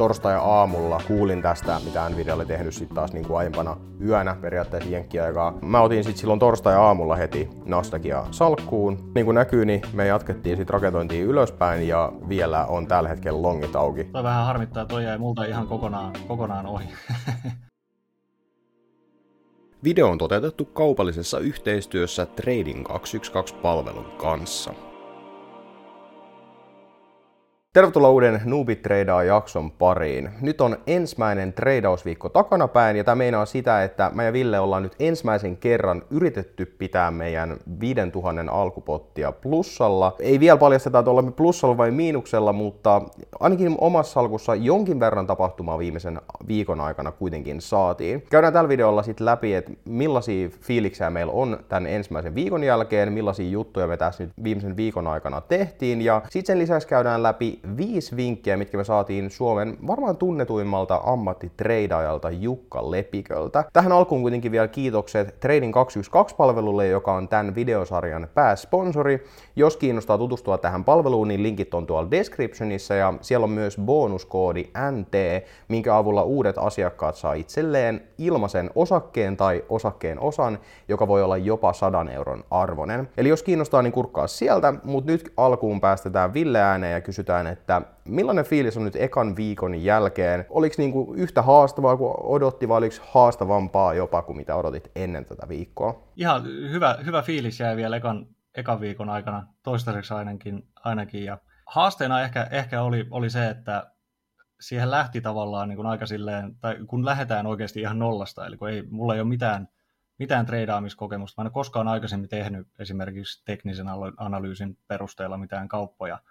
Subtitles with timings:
[0.00, 5.58] torstai-aamulla kuulin tästä, mitä Nvidia oli tehnyt sitten taas niin kuin aiempana yönä periaatteessa jenkkiaikaa.
[5.62, 9.12] Mä otin sitten silloin torstai-aamulla heti Nasdaqia salkkuun.
[9.14, 13.76] Niin kuin näkyy, niin me jatkettiin sitten raketointiin ylöspäin ja vielä on tällä hetkellä longit
[13.76, 14.04] auki.
[14.04, 16.84] Toi vähän harmittaa, toi jäi multa ihan kokonaan, kokonaan ohi.
[19.84, 24.74] Video on toteutettu kaupallisessa yhteistyössä Trading 212-palvelun kanssa.
[27.72, 30.30] Tervetuloa uuden Noobit Tradea jakson pariin.
[30.40, 34.96] Nyt on ensimmäinen treidausviikko takanapäin ja tämä meinaa sitä, että mä ja Ville ollaan nyt
[35.00, 40.16] ensimmäisen kerran yritetty pitää meidän 5000 alkupottia plussalla.
[40.18, 43.02] Ei vielä paljasteta, että olemme plussalla vai miinuksella, mutta
[43.40, 48.22] ainakin omassa salkussa jonkin verran tapahtumaa viimeisen viikon aikana kuitenkin saatiin.
[48.30, 53.50] Käydään tällä videolla sitten läpi, että millaisia fiiliksiä meillä on tämän ensimmäisen viikon jälkeen, millaisia
[53.50, 58.16] juttuja me tässä nyt viimeisen viikon aikana tehtiin ja sitten sen lisäksi käydään läpi viisi
[58.16, 63.64] vinkkiä, mitkä me saatiin Suomen varmaan tunnetuimmalta ammattitreidaajalta Jukka Lepiköltä.
[63.72, 69.24] Tähän alkuun kuitenkin vielä kiitokset Trading 212-palvelulle, joka on tämän videosarjan pääsponsori.
[69.56, 74.64] Jos kiinnostaa tutustua tähän palveluun, niin linkit on tuolla descriptionissa ja siellä on myös bonuskoodi
[74.90, 75.14] NT,
[75.68, 80.58] minkä avulla uudet asiakkaat saa itselleen ilmaisen osakkeen tai osakkeen osan,
[80.88, 83.08] joka voi olla jopa 100 euron arvoinen.
[83.16, 87.82] Eli jos kiinnostaa, niin kurkkaa sieltä, mutta nyt alkuun päästetään Ville ääneen ja kysytään, että
[88.04, 90.46] millainen fiilis on nyt ekan viikon jälkeen?
[90.48, 95.48] Oliko niinku yhtä haastavaa kuin odotti vai oliko haastavampaa jopa kuin mitä odotit ennen tätä
[95.48, 96.08] viikkoa?
[96.16, 100.68] Ihan hyvä, hyvä fiilis jäi vielä ekan, ekan viikon aikana, toistaiseksi ainakin.
[100.84, 101.24] ainakin.
[101.24, 103.92] Ja haasteena ehkä, ehkä oli, oli se, että
[104.60, 108.70] siihen lähti tavallaan niin kuin aika silleen, tai kun lähdetään oikeasti ihan nollasta, eli kun
[108.70, 109.68] ei, mulla ei ole mitään,
[110.18, 111.42] mitään treidaamiskokemusta.
[111.42, 116.18] Mä en ole koskaan aikaisemmin tehnyt esimerkiksi teknisen analyysin perusteella mitään kauppoja–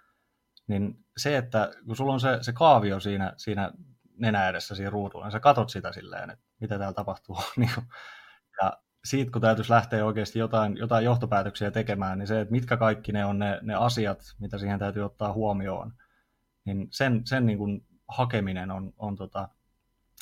[0.70, 3.72] niin se, että kun sulla on se, se kaavio siinä, siinä
[4.18, 7.38] nenä edessä siinä ruudulla, niin sä katot sitä silleen, että mitä täällä tapahtuu.
[7.56, 7.70] Niin
[8.62, 8.72] ja
[9.04, 13.24] siitä, kun täytyisi lähteä oikeasti jotain, jotain johtopäätöksiä tekemään, niin se, että mitkä kaikki ne
[13.24, 15.92] on ne, ne asiat, mitä siihen täytyy ottaa huomioon,
[16.64, 19.48] niin sen, sen niin kuin hakeminen on, on tota,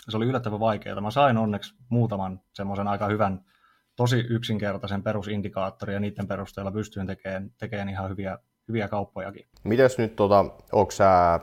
[0.09, 1.01] se oli yllättävän vaikeaa.
[1.01, 3.45] Mä sain onneksi muutaman semmoisen aika hyvän,
[3.97, 8.39] tosi yksinkertaisen perusindikaattorin ja niiden perusteella pystyin tekemään, tekemään ihan hyviä,
[8.69, 9.49] hyviä kauppojakin.
[9.65, 11.41] Mites nyt, tota, onko sä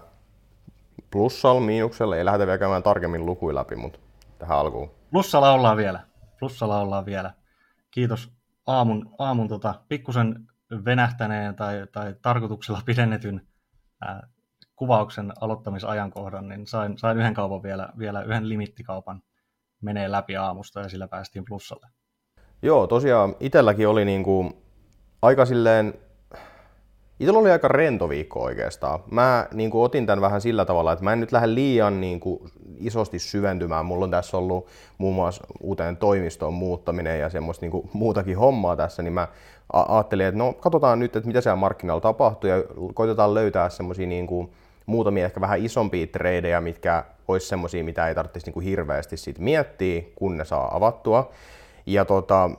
[1.11, 2.17] plussalla, miinuksella?
[2.17, 3.99] Ei lähdetä vielä käymään tarkemmin lukuja läpi, mutta
[4.39, 4.91] tähän alkuun.
[5.11, 5.99] Plussalla ollaan vielä.
[6.39, 7.33] Plussalla ollaan vielä.
[7.91, 8.31] Kiitos
[8.67, 10.47] aamun, aamun tota, pikkusen
[10.85, 13.47] venähtäneen tai, tai tarkoituksella pidennetyn
[14.01, 14.27] ää,
[14.75, 19.21] kuvauksen aloittamisajankohdan, niin sain, sain yhden kaupan vielä, vielä yhden limittikaupan
[19.81, 21.87] menee läpi aamusta ja sillä päästiin plussalle.
[22.61, 24.63] Joo, tosiaan itselläkin oli niinku
[25.21, 25.93] aika silleen
[27.19, 28.99] Itsellä oli aika rento viikko oikeastaan.
[29.11, 32.19] Mä niin kuin, otin tämän vähän sillä tavalla, että mä en nyt lähde liian niin
[32.19, 32.39] kuin,
[32.77, 33.85] isosti syventymään.
[33.85, 34.67] Mulla on tässä ollut
[34.97, 39.27] muun muassa uuteen toimistoon muuttaminen ja semmoista niin kuin, muutakin hommaa tässä, niin mä
[39.73, 44.27] ajattelin, että no katsotaan nyt, että mitä siellä markkinoilla tapahtuu ja koitetaan löytää semmoisia niin
[44.27, 44.51] kuin,
[44.85, 49.39] muutamia ehkä vähän isompia tradeja, mitkä olisi semmoisia, mitä ei tarvitsisi niin kuin, hirveästi sit
[49.39, 51.31] miettiä, kun ne saa avattua.
[51.85, 52.49] Ja tota,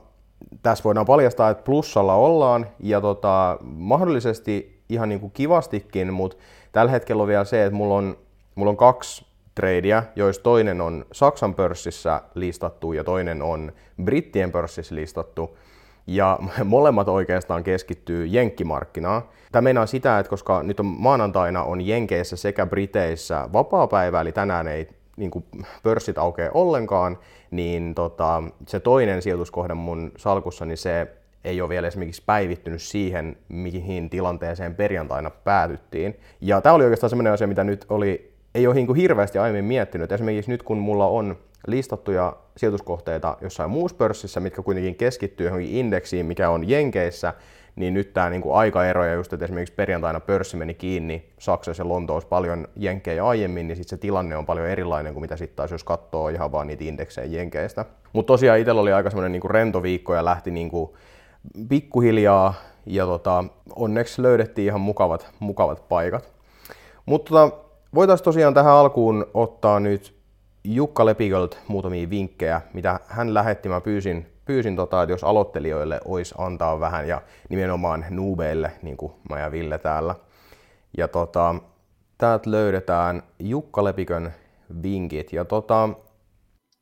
[0.62, 6.36] tässä voidaan paljastaa, että plussalla ollaan ja tota, mahdollisesti ihan niin kuin kivastikin, mutta
[6.72, 8.18] tällä hetkellä on vielä se, että mulla on,
[8.54, 13.72] mulla on kaksi tradeja, joista toinen on Saksan pörssissä listattu ja toinen on
[14.04, 15.58] Brittien pörssissä listattu.
[16.06, 19.22] Ja molemmat oikeastaan keskittyy jenkkimarkkinaan.
[19.52, 24.68] Tämä meinaa sitä, että koska nyt on maanantaina on Jenkeissä sekä Briteissä vapaa-päivä, eli tänään
[24.68, 25.44] ei niin kuin
[25.82, 27.18] pörssit aukeaa ollenkaan,
[27.50, 31.06] niin tota, se toinen sijoituskohde mun salkussa, niin se
[31.44, 36.20] ei ole vielä esimerkiksi päivittynyt siihen, mihin tilanteeseen perjantaina päätyttiin.
[36.40, 39.64] Ja tämä oli oikeastaan sellainen asia, mitä nyt oli, ei ole niin kuin hirveästi aiemmin
[39.64, 40.12] miettinyt.
[40.12, 46.26] Esimerkiksi nyt kun mulla on listattuja sijoituskohteita jossain muussa pörssissä, mitkä kuitenkin keskittyy johonkin indeksiin,
[46.26, 47.34] mikä on Jenkeissä,
[47.76, 51.88] niin nyt tämä niin aikaero ja just, että esimerkiksi perjantaina pörssi meni kiinni Saksassa ja
[51.88, 55.70] Lontoossa paljon jenkkejä aiemmin, niin sitten se tilanne on paljon erilainen kuin mitä sitten taas
[55.70, 57.84] jos katsoo ihan vaan niitä indeksejä jenkeistä.
[58.12, 60.90] Mutta tosiaan itsellä oli aika semmoinen niin rento viikko ja lähti niin kuin
[61.68, 62.54] pikkuhiljaa
[62.86, 63.44] ja tota,
[63.76, 66.34] onneksi löydettiin ihan mukavat, mukavat paikat.
[67.06, 67.56] Mutta tota,
[67.94, 70.16] voitaisiin tosiaan tähän alkuun ottaa nyt
[70.64, 73.68] Jukka Lepiköltä muutamia vinkkejä, mitä hän lähetti.
[73.68, 79.12] Mä pyysin pyysin, tota, että jos aloittelijoille olisi antaa vähän ja nimenomaan nuubeille, niin kuin
[79.30, 80.14] mä ja Ville täällä.
[80.96, 81.54] Ja tota,
[82.18, 84.32] täältä löydetään Jukka Lepikön
[84.82, 85.32] vinkit.
[85.32, 85.88] Ja tota...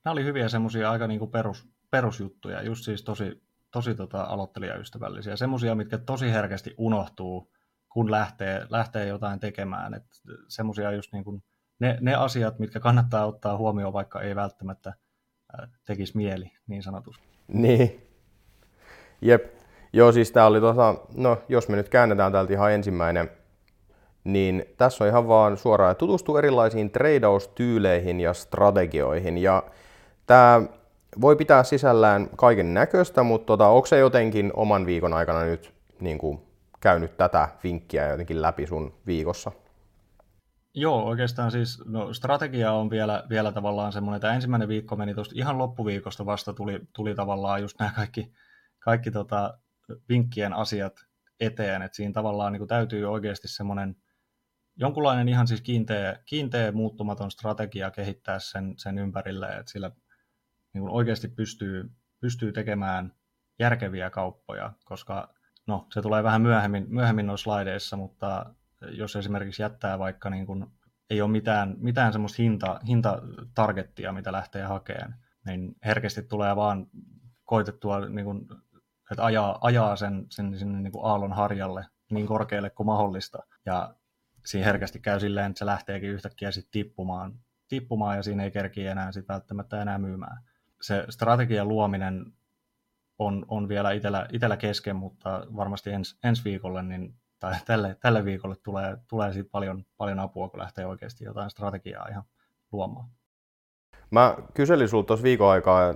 [0.05, 5.37] Nämä oli hyviä semmoisia aika niinku perus, perusjuttuja, just siis tosi, tosi tota aloittelijaystävällisiä.
[5.37, 7.53] Semmoisia, mitkä tosi herkästi unohtuu,
[7.89, 10.01] kun lähtee, lähtee jotain tekemään.
[10.49, 11.43] Semmoisia just niin kuin
[11.81, 14.95] ne, ne asiat, mitkä kannattaa ottaa huomioon, vaikka ei välttämättä
[15.87, 17.34] tekisi mieli, niin sanotusti.
[17.53, 18.01] Niin.
[19.21, 19.47] Jep.
[19.93, 23.31] Joo, siis tää oli tuossa, no jos me nyt käännetään täältä ihan ensimmäinen,
[24.25, 29.39] niin tässä on ihan vaan suoraan tutustu erilaisiin treidaustyyleihin ja strategioihin.
[29.39, 29.63] Ja
[30.27, 30.63] tämä
[31.21, 36.19] voi pitää sisällään kaiken näköistä, mutta tota, onko se jotenkin oman viikon aikana nyt niin
[36.19, 36.41] kuin,
[36.81, 39.53] käynyt tätä vinkkiä jotenkin läpi sun viikossa?
[40.75, 45.35] Joo, oikeastaan siis no, strategia on vielä, vielä tavallaan semmoinen, että ensimmäinen viikko meni tuosta
[45.39, 48.33] ihan loppuviikosta vasta tuli, tuli tavallaan just nämä kaikki,
[48.79, 49.59] kaikki tota,
[50.09, 51.07] vinkkien asiat
[51.41, 53.97] eteen, että siinä tavallaan niin kuin täytyy oikeasti semmoinen
[54.77, 59.91] jonkunlainen ihan siis kiinteä, kiinteä muuttumaton strategia kehittää sen, sen ympärille, että sillä
[60.73, 63.15] niin kuin oikeasti pystyy, pystyy tekemään
[63.59, 65.35] järkeviä kauppoja, koska
[65.67, 68.55] no, se tulee vähän myöhemmin, myöhemmin noissa slaideissa, mutta
[68.91, 70.67] jos esimerkiksi jättää vaikka niin kuin,
[71.11, 75.15] ei ole mitään, mitään semmoista hinta, hintatargettia, mitä lähtee hakemaan,
[75.47, 76.87] niin herkästi tulee vaan
[77.45, 78.49] koitettua, niin kuin,
[79.11, 83.39] että ajaa, ajaa sen, sen sinne niin kuin aallon harjalle niin korkealle kuin mahdollista.
[83.67, 83.95] Ja
[84.47, 87.35] siinä herkästi käy silleen, että se lähteekin yhtäkkiä sitten tippumaan,
[87.69, 90.43] tippumaan ja siinä ei kerki enää sit välttämättä enää myymään.
[90.81, 92.33] Se strategian luominen
[93.19, 98.25] on, on vielä itellä, itellä kesken, mutta varmasti ens, ensi viikolle niin, tai tälle, tälle
[98.25, 102.25] viikolle tulee, tulee siitä paljon, paljon apua, kun lähtee oikeasti jotain strategiaa ihan
[102.73, 103.09] luomaan.
[104.11, 105.95] Mä kyselin sulta tuossa viikon aikaa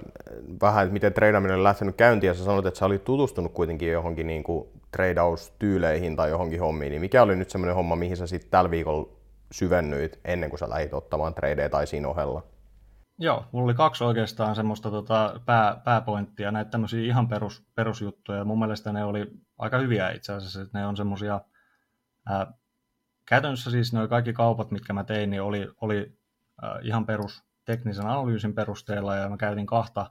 [0.63, 3.93] vähän, että miten treidaminen on lähtenyt käyntiin, ja sä sanoit, että sä olit tutustunut kuitenkin
[3.93, 8.27] johonkin niin kuin treidaustyyleihin tai johonkin hommiin, niin mikä oli nyt semmoinen homma, mihin sä
[8.27, 9.09] sitten tällä viikolla
[9.53, 12.43] syvennyit ennen kuin sä lähdit ottamaan tradeja tai siinä ohella?
[13.19, 18.45] Joo, mulla oli kaksi oikeastaan semmoista tota, pää, pääpointtia, näitä tämmöisiä ihan perus, perusjuttuja.
[18.45, 19.27] Mun mielestä ne oli
[19.59, 21.41] aika hyviä itse asiassa, että ne on semmoisia,
[23.27, 26.19] käytännössä siis ne kaikki kaupat, mitkä mä tein, niin oli, oli
[26.63, 30.11] ää, ihan perus teknisen analyysin perusteella, ja mä käytin kahta,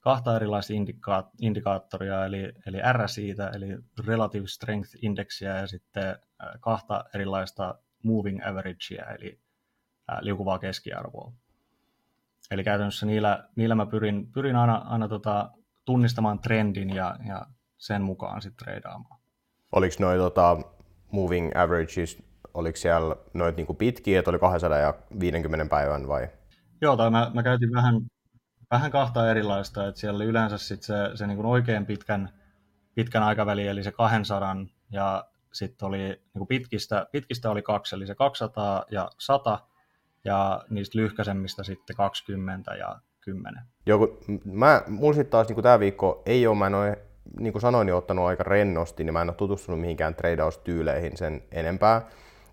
[0.00, 6.16] kahta erilaista indika- indikaattoria, eli, eli RSItä, eli Relative Strength Indexia, ja sitten
[6.60, 9.40] kahta erilaista Moving Averagea, eli
[10.20, 11.32] liukuvaa keskiarvoa.
[12.50, 15.50] Eli käytännössä niillä, niillä mä pyrin, pyrin aina, aina tota,
[15.84, 17.46] tunnistamaan trendin ja, ja
[17.82, 19.20] sen mukaan sitten treidaamaan.
[19.72, 20.56] Oliko noin tota,
[21.12, 22.22] moving averages,
[22.54, 26.28] oliko siellä noit niinku pitkiä, että oli 250 päivän vai?
[26.80, 28.00] Joo, tai mä, mä käytin vähän,
[28.70, 32.28] vähän kahta erilaista, että siellä oli yleensä sit se, se niin oikein pitkän,
[32.94, 34.56] pitkän aikavälin, eli se 200,
[34.90, 39.58] ja sitten oli niin pitkistä, pitkistä oli kaksi, eli se 200 ja 100,
[40.24, 43.62] ja niistä lyhkäisemmistä sitten 20 ja 10.
[43.86, 47.52] Joo, kun mä, mulla sitten taas niin tämä viikko ei ole, mä en ole, niin
[47.52, 52.02] kuin sanoin, niin ottanut aika rennosti, niin mä en ole tutustunut mihinkään tradeaustyyleihin sen enempää.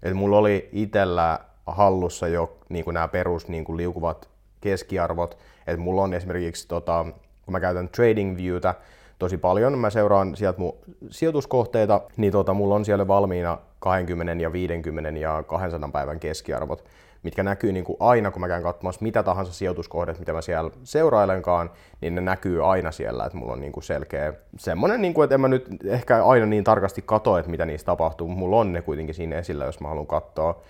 [0.04, 4.30] Et mulla oli itsellä hallussa jo niin kuin nämä perus niin kuin liukuvat
[4.62, 5.38] keskiarvot,
[5.68, 7.06] että mulla on esimerkiksi, tota,
[7.46, 8.76] kun mä käytän TradingViewtä
[9.20, 10.76] tosi paljon, mä seuraan sieltä mun
[11.10, 16.84] sijoituskohteita, niin tota, mulla on siellä valmiina 20 ja 50 ja 200 päivän keskiarvot,
[17.24, 20.72] mitkä näkyy niin kuin aina, kun mä käyn katsomassa mitä tahansa sijoituskohdet, mitä mä siellä
[20.84, 21.72] seurailenkaan,
[22.02, 25.36] niin ne näkyy aina siellä, että mulla on niin kuin selkeä semmoinen, niin kuin, että
[25.36, 28.74] en mä nyt ehkä aina niin tarkasti katso, että mitä niissä tapahtuu, mutta mulla on
[28.74, 30.62] ne kuitenkin siinä esillä, jos mä haluan katsoa.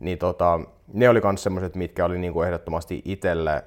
[0.00, 0.60] Niin tota,
[0.92, 3.64] ne oli myös semmoiset, mitkä oli niin kuin ehdottomasti itselle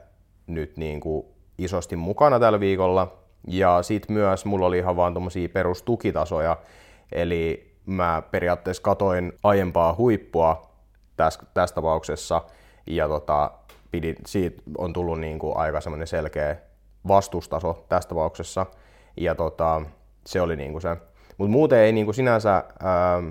[0.47, 1.25] nyt niin kuin
[1.57, 3.17] isosti mukana tällä viikolla.
[3.47, 6.57] Ja sitten myös mulla oli ihan vaan tuommoisia perustukitasoja,
[7.11, 10.70] eli mä periaatteessa katoin aiempaa huippua
[11.23, 12.41] tässä, tässä tapauksessa,
[12.87, 13.51] ja tota,
[13.91, 16.55] pidi, siitä on tullut niin kuin aika semmoinen selkeä
[17.07, 18.65] vastustaso tässä tapauksessa,
[19.17, 19.81] ja tota,
[20.25, 20.97] se oli niin kuin se.
[21.37, 23.23] Mutta muuten ei niin kuin sinänsä, ää,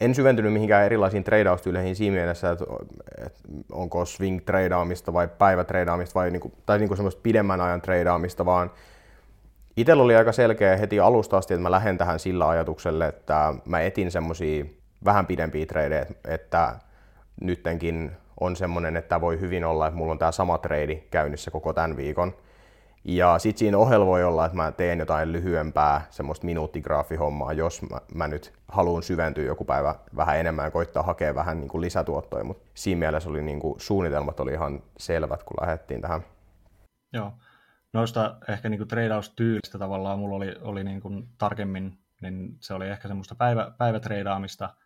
[0.00, 2.64] en syventynyt mihinkään erilaisiin treidaustyleihin siinä mielessä, että,
[3.26, 3.40] että
[3.72, 8.70] onko swing treidaamista vai päivätreidaamista vai niinku, tai niinku semmoista pidemmän ajan treidaamista, vaan
[9.76, 13.80] itsellä oli aika selkeä heti alusta asti, että mä lähden tähän sillä ajatukselle, että mä
[13.80, 14.64] etin semmoisia
[15.04, 16.76] vähän pidempiä tradeja, että
[17.40, 21.72] nyttenkin on semmoinen, että voi hyvin olla, että mulla on tämä sama trade käynnissä koko
[21.72, 22.34] tämän viikon.
[23.04, 28.00] Ja sitten siinä ohella voi olla, että mä teen jotain lyhyempää semmoista minuuttigraafihommaa, jos mä,
[28.14, 32.44] mä nyt haluan syventyä joku päivä vähän enemmän ja koittaa hakea vähän niin kuin lisätuottoja,
[32.44, 36.24] mutta siinä mielessä oli niin kuin, suunnitelmat oli ihan selvät, kun lähdettiin tähän.
[37.12, 37.32] Joo.
[37.92, 43.08] Noista ehkä niin treidaustyylistä tavallaan mulla oli, oli niin kuin tarkemmin, niin se oli ehkä
[43.08, 44.70] semmoista päivä, päivätreidaamista–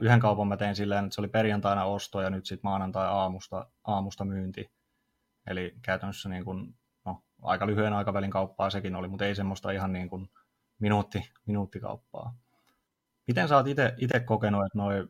[0.00, 3.66] yhden kaupan mä tein silleen, että se oli perjantaina osto ja nyt sitten maanantai aamusta,
[3.84, 4.72] aamusta myynti.
[5.46, 6.74] Eli käytännössä niin kuin,
[7.04, 10.30] no, aika lyhyen aikavälin kauppaa sekin oli, mutta ei semmoista ihan niin kuin
[10.78, 12.34] minuutti, minuuttikauppaa.
[13.26, 13.66] Miten sä oot
[13.98, 15.08] itse kokenut, että noi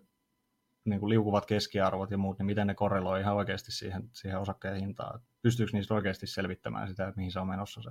[0.84, 4.80] niin kuin liukuvat keskiarvot ja muut, niin miten ne korreloi ihan oikeasti siihen, siihen osakkeen
[4.80, 5.20] hintaan.
[5.42, 7.90] Pystyykö niistä oikeasti selvittämään sitä, että mihin se on menossa se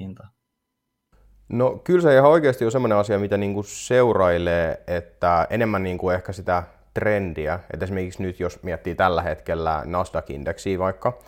[0.00, 0.28] hinta?
[1.50, 5.98] No kyllä se ihan oikeasti on semmoinen asia, mitä niin kuin seurailee, että enemmän niin
[5.98, 6.62] kuin ehkä sitä
[6.94, 7.60] trendiä.
[7.72, 11.18] Että esimerkiksi nyt jos miettii tällä hetkellä Nasdaq-indeksiä vaikka,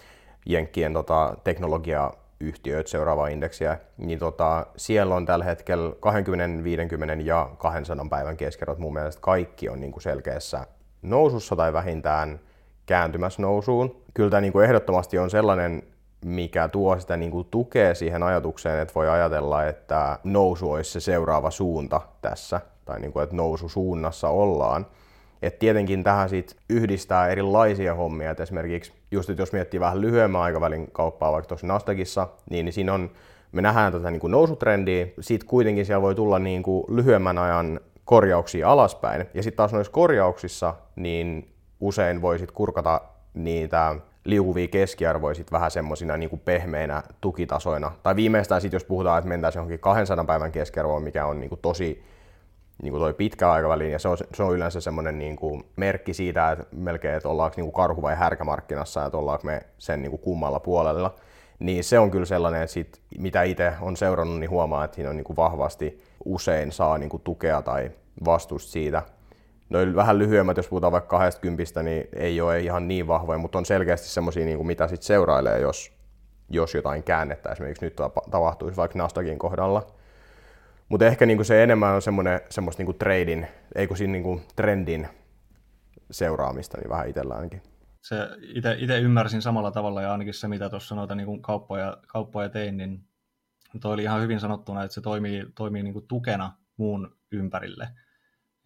[0.47, 8.07] Jenkkien tota, teknologiayhtiöt seuraavaa indeksiä, niin tota, siellä on tällä hetkellä 20, 50 ja 200
[8.11, 10.67] päivän keskiarvot mun mielestä kaikki on niin kuin selkeässä
[11.03, 12.41] nousussa tai vähintään
[12.87, 14.03] kääntymässä nousuun.
[14.15, 15.83] Kyllä tämä niin kuin ehdottomasti on sellainen,
[16.25, 21.01] mikä tuo sitä niin kuin tukea siihen ajatukseen, että voi ajatella, että nousu olisi se
[21.01, 24.87] seuraava suunta tässä, tai niin kuin, että noususuunnassa ollaan.
[25.43, 30.41] Et tietenkin tähän sit yhdistää erilaisia hommia, että esimerkiksi just, että jos miettii vähän lyhyemmän
[30.41, 33.11] aikavälin kauppaa vaikka tuossa Nasdaqissa, niin, siinä on,
[33.53, 37.81] me nähdään tätä niin kuin nousutrendiä, sitten kuitenkin siellä voi tulla niin kuin lyhyemmän ajan
[38.05, 43.01] korjauksia alaspäin, ja sitten taas noissa korjauksissa, niin usein voi sitten kurkata
[43.35, 47.93] niitä liukuvia keskiarvoja sit vähän semmoisina niin pehmeinä tukitasoina.
[48.03, 51.61] Tai viimeistään sitten, jos puhutaan, että mentäisiin johonkin 200 päivän keskiarvoon, mikä on niin kuin
[51.61, 52.05] tosi
[52.83, 56.15] niin kuin toi pitkä aikaväli, ja se on, se on yleensä semmoinen niin kuin merkki
[56.15, 60.11] siitä, että melkein, että ollaanko niin kuin karhu- vai härkämarkkinassa, että ollaanko me sen niin
[60.11, 61.15] kuin kummalla puolella.
[61.59, 65.11] Niin se on kyllä sellainen, että sit, mitä itse on seurannut, niin huomaa, että siinä
[65.11, 67.91] on niin kuin vahvasti usein saa niin kuin tukea tai
[68.25, 69.03] vastusta siitä.
[69.73, 73.67] Noin vähän lyhyemmät, jos puhutaan vaikka 20, niin ei ole ihan niin vahvoja, mutta on
[73.67, 75.93] selkeästi semmoisia, niin mitä sitten seurailee, jos,
[76.51, 77.97] jos jotain käännettä esimerkiksi nyt
[78.31, 79.87] tapahtuisi vaikka Nasdaqin kohdalla–
[80.93, 85.09] mutta ehkä niinku se enemmän on semmoinen semmoista niinku tradin, ei kun siinä niinku trendin
[86.11, 87.63] seuraamista, niin vähän itsellä ainakin.
[88.01, 88.17] Se
[88.79, 93.05] itse ymmärsin samalla tavalla ja ainakin se, mitä tuossa noita niinku kauppoja, kauppoja tein, niin
[93.81, 97.89] toi oli ihan hyvin sanottuna, että se toimii, toimii niinku tukena muun ympärille.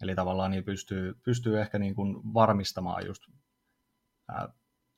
[0.01, 3.23] Eli tavallaan niin pystyy, pystyy ehkä niinku varmistamaan just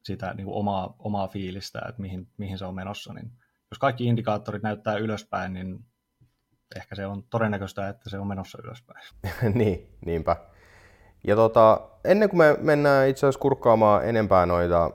[0.03, 3.13] sitä niinku omaa, omaa fiilistä, että mihin, mihin se on menossa.
[3.13, 3.31] Niin
[3.71, 5.79] jos kaikki indikaattorit näyttää ylöspäin, niin
[6.75, 9.05] ehkä se on todennäköistä, että se on menossa ylöspäin.
[9.59, 10.35] niin, niinpä.
[11.27, 14.91] Ja tota, ennen kuin me mennään itse asiassa kurkkaamaan enempää noita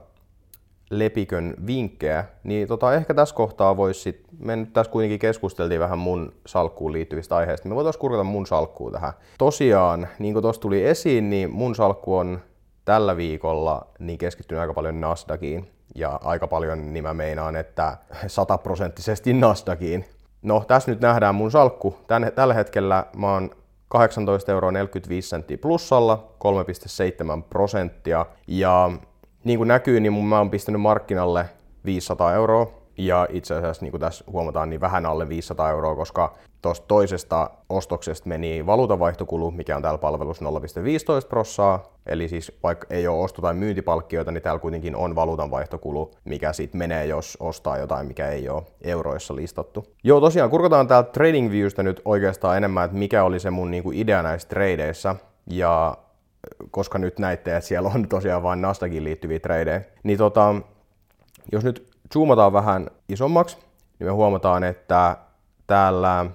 [0.90, 5.98] Lepikön vinkkejä, niin tota, ehkä tässä kohtaa voisi sit, me nyt tässä kuitenkin keskusteltiin vähän
[5.98, 9.12] mun salkkuun liittyvistä aiheista, me voitaisiin kurkata mun salkkuun tähän.
[9.38, 12.40] Tosiaan, niin kuin tuossa tuli esiin, niin mun salkku on
[12.84, 19.32] tällä viikolla niin keskittynyt aika paljon Nasdaqiin, ja aika paljon niin mä meinaan, että sataprosenttisesti
[19.32, 20.04] Nasdaqiin.
[20.42, 21.96] No, tässä nyt nähdään mun salkku.
[22.06, 23.50] Tän, tällä hetkellä mä oon
[23.88, 26.34] 18 euroa 45 senttiä plussalla,
[27.36, 28.26] 3,7 prosenttia.
[28.46, 28.90] Ja
[29.44, 31.46] niin kuin näkyy, niin mä oon pistänyt markkinalle
[31.84, 32.84] 500 euroa.
[32.98, 37.50] Ja itse asiassa, niin kuin tässä huomataan, niin vähän alle 500 euroa, koska tuosta toisesta
[37.68, 41.82] ostoksesta meni valuutavaihtokulu, mikä on täällä palvelussa 0,15 prossaa.
[42.06, 46.78] Eli siis vaikka ei ole osto- tai myyntipalkkioita, niin täällä kuitenkin on valuutanvaihtokulu, mikä sitten
[46.78, 49.84] menee, jos ostaa jotain, mikä ei ole euroissa listattu.
[50.04, 53.90] Joo, tosiaan kurkataan täältä Trading Viewstä nyt oikeastaan enemmän, että mikä oli se mun niinku
[53.94, 55.16] idea näissä tradeissa.
[55.46, 55.96] Ja
[56.70, 60.54] koska nyt näitte, että siellä on tosiaan vain Nasdaqin liittyviä tradeja, niin tota,
[61.52, 63.56] jos nyt zoomataan vähän isommaksi,
[63.98, 65.16] niin me huomataan, että
[65.66, 66.26] täällä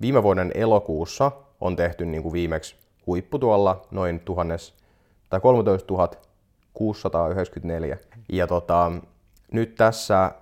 [0.00, 2.76] viime vuoden elokuussa on tehty niin kuin viimeksi
[3.06, 4.74] huippu tuolla noin 1000,
[5.30, 5.94] tai 13
[6.74, 7.98] 694.
[8.32, 8.92] Ja tota,
[9.52, 10.32] nyt tässä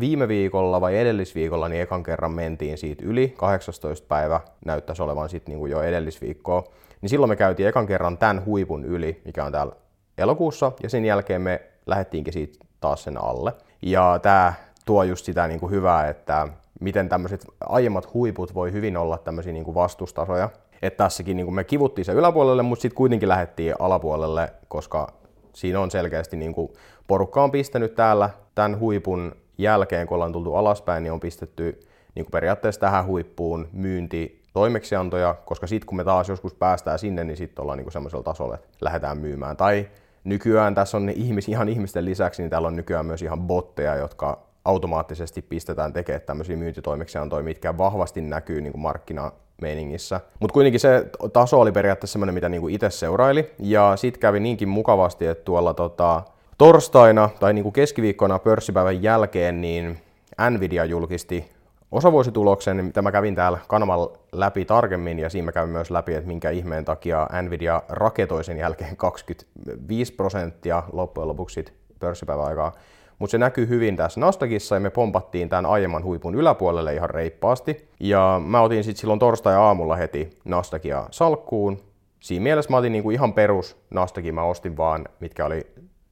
[0.00, 5.54] viime viikolla vai edellisviikolla niin ekan kerran mentiin siitä yli, 18 päivä näyttäisi olevan sitten
[5.54, 6.64] niin jo edellisviikkoa,
[7.00, 9.72] niin silloin me käytiin ekan kerran tämän huipun yli, mikä on täällä
[10.18, 13.52] elokuussa, ja sen jälkeen me lähdettiinkin siitä taas sen alle.
[13.82, 14.52] Ja tämä
[14.84, 16.48] tuo just sitä niin kuin hyvää, että
[16.80, 20.50] miten tämmöiset aiemmat huiput voi hyvin olla tämmöisiä niin vastustasoja.
[20.82, 25.12] Että tässäkin niin kuin me kivuttiin se yläpuolelle, mutta sitten kuitenkin lähdettiin alapuolelle, koska
[25.52, 26.72] siinä on selkeästi niin kuin
[27.06, 31.80] porukka on pistänyt täällä tämän huipun jälkeen, kun ollaan tultu alaspäin, niin on pistetty
[32.14, 37.24] niin kuin periaatteessa tähän huippuun myynti toimeksiantoja, koska sitten kun me taas joskus päästään sinne,
[37.24, 39.56] niin sitten ollaan niin semmoisella tasolla, että lähdetään myymään.
[39.56, 39.88] Tai
[40.24, 44.38] nykyään tässä on ihmis, ihan ihmisten lisäksi, niin täällä on nykyään myös ihan botteja, jotka
[44.64, 50.20] automaattisesti pistetään tekemään tämmöisiä myyntitoimeksiantoja, mitkä vahvasti näkyy niin kuin markkinameiningissä.
[50.40, 53.50] Mutta kuitenkin se taso oli periaatteessa semmoinen, mitä niin kuin itse seuraili.
[53.58, 56.22] Ja sitten kävi niinkin mukavasti, että tuolla tota,
[56.58, 59.98] torstaina tai niin kuin keskiviikkona pörssipäivän jälkeen, niin
[60.50, 61.50] Nvidia julkisti
[61.92, 66.26] osavuosituloksen, mitä mä kävin täällä kanavalla läpi tarkemmin, ja siinä mä kävin myös läpi, että
[66.26, 71.64] minkä ihmeen takia Nvidia raketoi sen jälkeen 25 prosenttia loppujen lopuksi
[72.00, 72.72] pörssipäivän aikaa.
[73.18, 77.88] Mutta se näkyy hyvin tässä Nasdaqissa ja me pompattiin tämän aiemman huipun yläpuolelle ihan reippaasti.
[78.00, 81.78] Ja mä otin sitten silloin torstai-aamulla heti Nasdaqia salkkuun
[82.20, 85.66] siinä mielessä mä otin niin kuin ihan perus Nasdaqin, mä ostin vaan, mitkä oli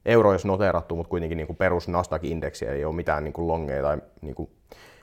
[0.05, 3.97] euroissa noterattu, mutta kuitenkin niin kuin perus Nasdaq-indeksi, ei ole mitään niin kuin longeja tai
[4.21, 4.49] niin kuin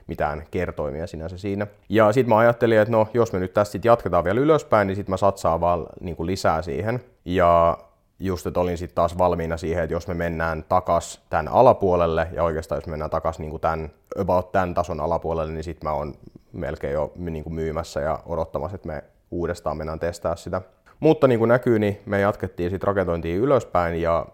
[0.07, 1.67] mitään kertoimia sinänsä siinä.
[1.89, 4.95] Ja sitten mä ajattelin, että no, jos me nyt tästä sit jatketaan vielä ylöspäin, niin
[4.95, 7.03] sitten mä satsaan vaan niin lisää siihen.
[7.25, 7.77] Ja
[8.19, 12.43] just, että olin sitten taas valmiina siihen, että jos me mennään takas tämän alapuolelle, ja
[12.43, 16.13] oikeastaan jos mennään takas niin tämän, about tämän tason alapuolelle, niin sitten mä oon
[16.53, 20.61] melkein jo niin myymässä ja odottamassa, että me uudestaan mennään testaa sitä.
[20.99, 24.25] Mutta niin kuin näkyy, niin me jatkettiin sitten rakentointia ylöspäin, ja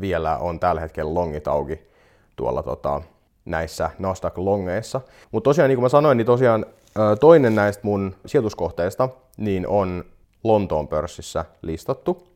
[0.00, 1.88] vielä on tällä hetkellä longit auki
[2.36, 3.02] tuolla tota,
[3.44, 5.00] näissä Nasdaq-longeissa.
[5.32, 6.66] Mutta tosiaan, niin kuin mä sanoin, niin tosiaan
[7.20, 10.04] toinen näistä mun sijoituskohteista niin on
[10.44, 12.26] Lontoon pörssissä listattu.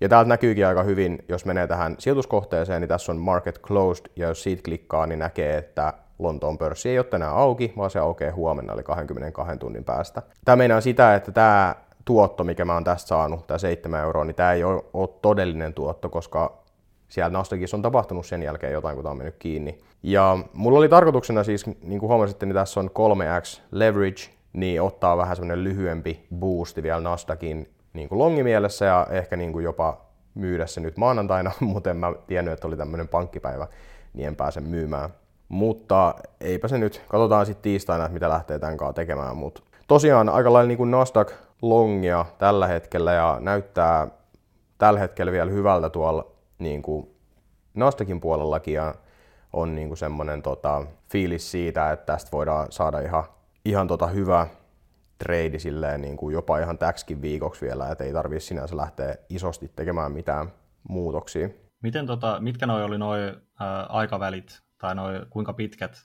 [0.00, 4.28] Ja täältä näkyykin aika hyvin, jos menee tähän sijoituskohteeseen, niin tässä on Market Closed, ja
[4.28, 8.34] jos siitä klikkaa, niin näkee, että Lontoon pörssi ei ole tänään auki, vaan se aukeaa
[8.34, 10.22] huomenna, eli 22 tunnin päästä.
[10.44, 14.34] Tämä meinaa sitä, että tämä tuotto, mikä mä oon tästä saanut, tämä 7 euroa, niin
[14.34, 16.63] tämä ei ole, todellinen tuotto, koska
[17.14, 19.78] siellä Nasdaqissa on tapahtunut sen jälkeen jotain, kun tämä on mennyt kiinni.
[20.02, 25.16] Ja mulla oli tarkoituksena siis, niin kuin huomasitte, niin tässä on 3x leverage, niin ottaa
[25.16, 30.00] vähän semmoinen lyhyempi boosti vielä Nasdaqin niin kuin longimielessä ja ehkä niin kuin jopa
[30.34, 33.66] myydä se nyt maanantaina, mutta en mä tiennyt, että oli tämmöinen pankkipäivä,
[34.14, 35.10] niin en pääse myymään.
[35.48, 39.36] Mutta eipä se nyt, katsotaan sitten tiistaina, että mitä lähtee tämän kanssa tekemään.
[39.36, 44.08] Mutta tosiaan aika lailla niin kuin Nasdaq longia tällä hetkellä ja näyttää
[44.78, 46.33] tällä hetkellä vielä hyvältä tuolla
[46.64, 47.10] niin kuin
[47.74, 48.94] Nasdaqin puolellakin ja
[49.52, 53.24] on niin kuin semmoinen tota, fiilis siitä, että tästä voidaan saada ihan,
[53.64, 54.46] ihan tota hyvä
[55.18, 59.72] trade silleen niin kuin jopa ihan täksikin viikoksi vielä, että ei tarvitse sinänsä lähteä isosti
[59.76, 60.52] tekemään mitään
[60.88, 61.48] muutoksia.
[61.82, 63.36] Miten tota, mitkä noi oli noi äh,
[63.88, 65.96] aikavälit tai noi, kuinka pitkät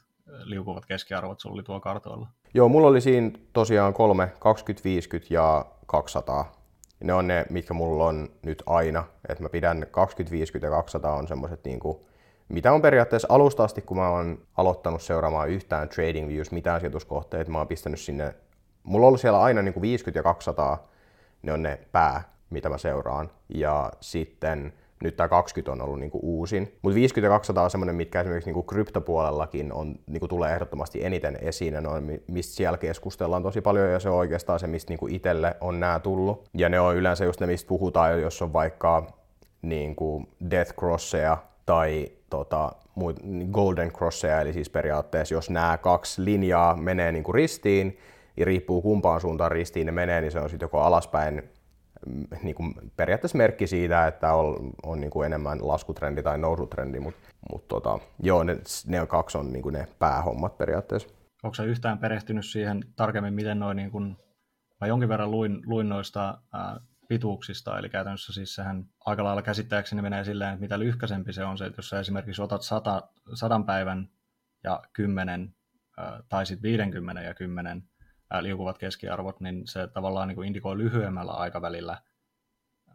[0.43, 2.27] liukuvat keskiarvot sulla oli tuo kartoilla?
[2.53, 6.58] Joo, mulla oli siinä tosiaan kolme, 20, 50 ja 200
[6.99, 9.03] ne on ne, mitkä mulla on nyt aina.
[9.29, 12.05] Että mä pidän 20, 50 ja 200 on semmoiset niinku,
[12.49, 17.51] mitä on periaatteessa alusta asti, kun mä oon aloittanut seuraamaan yhtään trading views, mitään sijoituskohteita,
[17.51, 18.35] mä oon pistänyt sinne,
[18.83, 20.87] mulla on ollut siellä aina niinku 50 ja 200,
[21.41, 23.31] ne on ne pää, mitä mä seuraan.
[23.49, 26.77] Ja sitten nyt tämä 20 on ollut niinku uusin.
[26.81, 31.37] Mutta 50 ja 200 on semmoinen, mitkä esimerkiksi niinku kryptopuolellakin on, niinku tulee ehdottomasti eniten
[31.41, 31.73] esiin.
[31.73, 35.07] Ja ne on, mistä siellä keskustellaan tosi paljon ja se on oikeastaan se, mistä niinku
[35.07, 36.49] itselle on nämä tullut.
[36.53, 39.07] Ja ne on yleensä just ne, mistä puhutaan, jos on vaikka
[39.61, 42.71] niinku death crosseja tai tota,
[43.51, 47.97] golden crosseja, eli siis periaatteessa jos nämä kaksi linjaa menee niinku ristiin,
[48.37, 51.49] ja riippuu kumpaan suuntaan ristiin ne menee, niin se on sitten joko alaspäin
[52.43, 57.29] niin kuin periaatteessa merkki siitä, että on, on niin kuin enemmän laskutrendi tai nousutrendi, mutta
[57.51, 58.57] mut tota, joo, ne,
[58.87, 61.09] ne on kaksi on niin kuin ne päähommat periaatteessa.
[61.43, 64.17] Onko se yhtään perehtynyt siihen tarkemmin, miten noin, niin kuin,
[64.81, 70.01] mä jonkin verran luin, luin noista ää, pituuksista, eli käytännössä siis sehän aika lailla käsittääkseni
[70.01, 73.65] menee silleen, että mitä lyhkäisempi se on se, että jos sä esimerkiksi otat sata, sadan
[73.65, 74.09] päivän
[74.63, 75.55] ja kymmenen,
[75.97, 77.83] ää, tai sitten 50 ja kymmenen,
[78.41, 82.01] liukuvat keskiarvot, niin se tavallaan niin kuin indikoi lyhyemmällä aikavälillä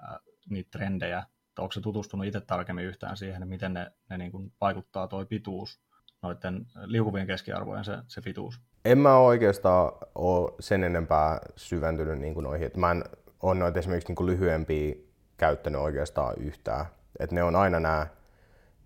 [0.03, 0.19] ää,
[0.51, 1.23] niitä trendejä.
[1.59, 5.27] Onko se tutustunut itse tarkemmin yhtään siihen, että miten ne, ne niin kuin vaikuttaa tuo
[5.27, 5.81] pituus,
[6.23, 8.61] noiden liukuvien keskiarvojen se, se pituus?
[8.85, 12.67] En mä oikeastaan ole sen enempää syventynyt niin kuin noihin.
[12.67, 13.05] Että mä en
[13.43, 14.95] ole noita esimerkiksi niin kuin lyhyempiä
[15.37, 16.87] käyttänyt oikeastaan yhtään.
[17.19, 18.07] Että ne on aina nämä,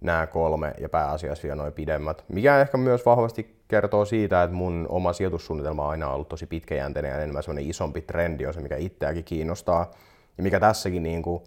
[0.01, 2.25] nämä kolme ja pääasiassa vielä noin pidemmät.
[2.29, 7.11] Mikä ehkä myös vahvasti kertoo siitä, että mun oma sijoitussuunnitelma on aina ollut tosi pitkäjänteinen
[7.11, 9.91] ja enemmän semmoinen isompi trendi on se, mikä itseäkin kiinnostaa.
[10.37, 11.43] Ja mikä tässäkin niin kuin,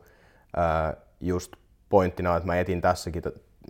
[0.56, 1.52] ää, just
[1.90, 3.24] pointtina, että mä etin tässäkin,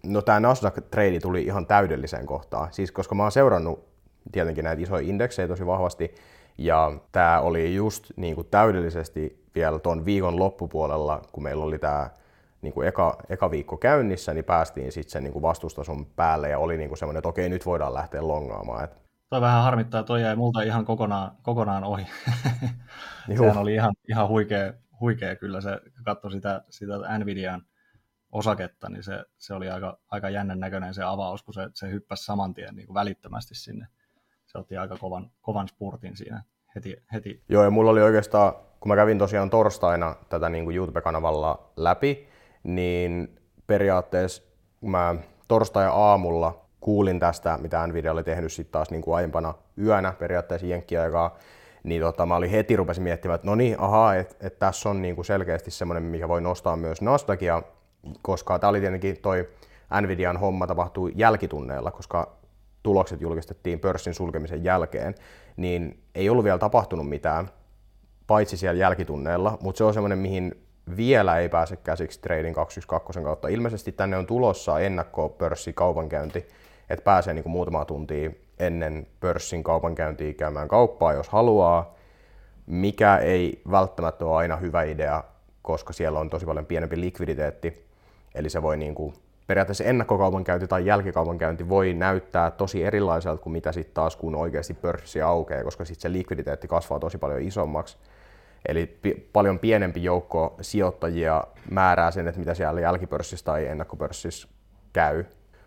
[0.03, 2.73] no tämä Nasdaq-trade tuli ihan täydelliseen kohtaan.
[2.73, 3.87] Siis koska mä oon seurannut
[4.31, 6.15] tietenkin näitä isoja indeksejä tosi vahvasti,
[6.57, 12.09] ja tämä oli just niin kuin täydellisesti vielä tuon viikon loppupuolella, kun meillä oli tämä
[12.61, 16.59] niin kuin eka, eka viikko käynnissä, niin päästiin sitten sen niin kuin vastustason päälle ja
[16.59, 18.83] oli niin kuin semmoinen, että okei, nyt voidaan lähteä longaamaan.
[18.83, 19.01] Et...
[19.29, 22.07] Toi vähän harmittaa, toi jäi multa ihan kokonaan, kokonaan ohi.
[23.37, 27.61] Sehän oli ihan, ihan huikea, huikea kyllä, se katsoi sitä, sitä Nvidian
[28.31, 32.25] osaketta, niin se, se oli aika, aika jännän näköinen se avaus, kun se, se hyppäsi
[32.25, 33.87] saman tien niin kuin välittömästi sinne.
[34.45, 36.43] Se otti aika kovan, kovan spurtin siinä
[36.75, 37.43] heti, heti.
[37.49, 42.30] Joo, ja mulla oli oikeastaan, kun mä kävin tosiaan torstaina tätä niin kuin YouTube-kanavalla läpi,
[42.63, 43.35] niin
[43.67, 44.43] periaatteessa
[44.81, 45.15] mä
[45.47, 51.37] torstai-aamulla kuulin tästä, mitä Nvidia oli tehnyt sitten taas niin kuin aiempana yönä periaatteessa jenkkiaikaa,
[51.83, 55.01] niin tota, mä olin heti rupesin miettimään, että no niin, ahaa, että et tässä on
[55.01, 57.63] niin kuin selkeästi semmoinen, mikä voi nostaa myös Nasdaqia,
[58.21, 59.49] koska tämä oli tietenkin toi
[60.01, 62.37] Nvidian homma tapahtui jälkitunneilla, koska
[62.83, 65.15] tulokset julkistettiin pörssin sulkemisen jälkeen,
[65.57, 67.49] niin ei ollut vielä tapahtunut mitään
[68.27, 70.63] paitsi siellä jälkitunneilla, mutta se on semmoinen, mihin
[70.97, 73.47] vielä ei pääse käsiksi Trading 212 kautta.
[73.47, 76.47] Ilmeisesti tänne on tulossa ennakkopörssi kaupankäynti,
[76.89, 81.95] että pääsee niin kuin muutama tuntia ennen pörssin kaupankäyntiä käymään kauppaa, jos haluaa,
[82.65, 85.23] mikä ei välttämättä ole aina hyvä idea,
[85.61, 87.85] koska siellä on tosi paljon pienempi likviditeetti,
[88.35, 89.13] eli se voi niin kuin,
[89.47, 95.21] periaatteessa ennakkokaupankäynti tai jälkikaupankäynti voi näyttää tosi erilaiselta kuin mitä sitten taas kun oikeasti pörssi
[95.21, 97.97] aukeaa, koska sitten se likviditeetti kasvaa tosi paljon isommaksi.
[98.67, 104.47] Eli pi- paljon pienempi joukko sijoittajia määrää sen, että mitä siellä jälkipörssissä tai ennakkopörssissä
[104.93, 105.23] käy.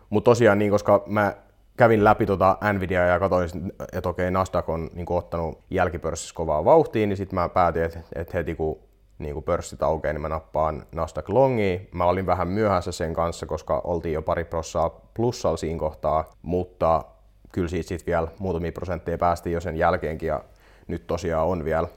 [0.09, 1.33] Mutta tosiaan niin, koska mä
[1.77, 3.49] kävin läpi tota Nvidia ja katsoin,
[3.93, 8.37] että okei, Nasdaq on niin ottanut jälkipörssissä kovaa vauhtia, niin sitten mä päätin, että, että
[8.37, 8.79] heti kun
[9.19, 11.89] niin kuin pörssit aukeaa, niin mä nappaan Nasdaq Longi.
[11.91, 17.05] Mä olin vähän myöhässä sen kanssa, koska oltiin jo pari prossaa plussalla siinä kohtaa, mutta
[17.51, 20.43] kyllä siitä sitten vielä muutamia prosentteja päästiin jo sen jälkeenkin ja
[20.87, 21.87] nyt tosiaan on vielä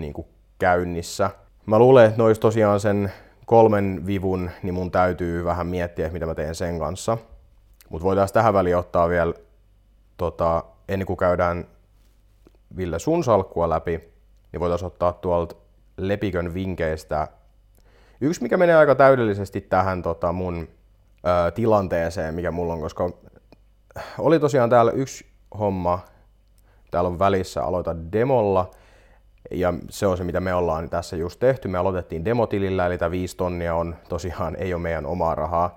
[0.00, 0.26] niin kuin
[0.58, 1.30] käynnissä.
[1.66, 3.12] Mä luulen, että nois tosiaan sen
[3.46, 7.18] kolmen vivun, niin mun täytyy vähän miettiä, mitä mä teen sen kanssa.
[7.88, 9.34] Mutta voitaisiin tähän väliin ottaa vielä,
[10.16, 11.66] tota, ennen kuin käydään
[12.76, 14.12] Ville sun salkkua läpi,
[14.52, 15.56] niin voitaisiin ottaa tuolta
[15.96, 17.28] Lepikön vinkkeistä
[18.20, 20.68] yksi, mikä menee aika täydellisesti tähän tota, mun
[21.26, 23.10] ö, tilanteeseen, mikä mulla on, koska
[24.18, 25.26] oli tosiaan täällä yksi
[25.58, 25.98] homma,
[26.90, 28.70] täällä on välissä aloita demolla,
[29.50, 31.68] ja se on se, mitä me ollaan tässä just tehty.
[31.68, 35.74] Me aloitettiin demotilillä, eli tämä 5 tonnia on tosiaan, ei ole meidän omaa rahaa.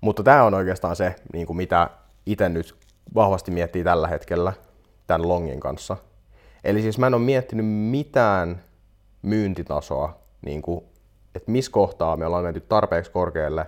[0.00, 1.90] Mutta tämä on oikeastaan se, niin kuin mitä
[2.26, 2.74] itse nyt
[3.14, 4.52] vahvasti miettii tällä hetkellä
[5.06, 5.96] tämän longin kanssa.
[6.64, 8.62] Eli siis mä en ole miettinyt mitään
[9.22, 10.84] myyntitasoa, niin kuin,
[11.34, 13.66] että missä kohtaa me ollaan menty tarpeeksi korkealle,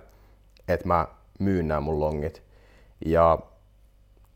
[0.67, 1.07] että mä
[1.39, 2.43] myyn nämä mun longit.
[3.05, 3.39] Ja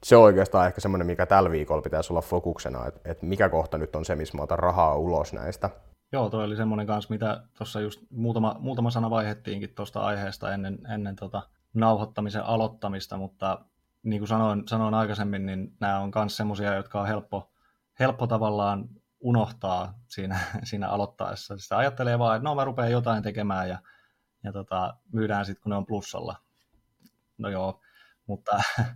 [0.04, 3.78] se on oikeastaan ehkä semmoinen, mikä tällä viikolla pitäisi olla fokuksena, että, että mikä kohta
[3.78, 5.70] nyt on se, missä mä otan rahaa ulos näistä.
[6.12, 10.80] Joo, toi oli semmoinen kanssa, mitä tuossa just muutama, muutama sana vaihettiinkin tuosta aiheesta ennen,
[10.94, 11.42] ennen tota
[11.74, 13.66] nauhoittamisen aloittamista, mutta
[14.04, 17.52] niin kuin sanoin, sanoin aikaisemmin, niin nämä on myös semmoisia, jotka on helppo,
[18.00, 21.58] helppo tavallaan unohtaa siinä, siinä aloittaessa.
[21.58, 23.80] Sitä ajattelee vaan, että no mä rupean jotain tekemään ja,
[24.44, 26.36] ja tota, myydään sitten, kun ne on plussalla.
[27.38, 27.82] No joo,
[28.28, 28.62] mutta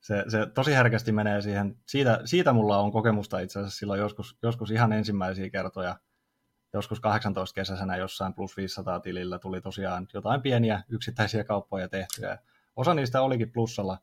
[0.00, 4.38] se, se tosi herkästi menee siihen, siitä, siitä mulla on kokemusta itse asiassa silloin joskus,
[4.42, 5.96] joskus ihan ensimmäisiä kertoja,
[6.72, 12.38] joskus 18 kesäisenä jossain plus 500 tilillä tuli tosiaan jotain pieniä yksittäisiä kauppoja tehtyä.
[12.76, 13.98] Osa niistä olikin plussalla,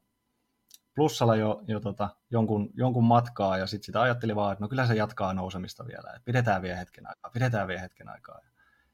[0.95, 4.87] plussalla jo, jo tota, jonkun, jonkun matkaa ja sitten sitä ajatteli vaan, että no kyllä
[4.87, 8.39] se jatkaa nousemista vielä, että pidetään vielä hetken aikaa, pidetään vielä hetken aikaa.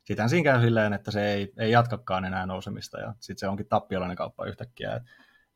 [0.04, 3.68] Sitten siinä käy silleen, että se ei, ei jatkakaan enää nousemista ja sitten se onkin
[3.68, 4.96] tappiolainen kauppa yhtäkkiä.
[4.96, 5.04] Et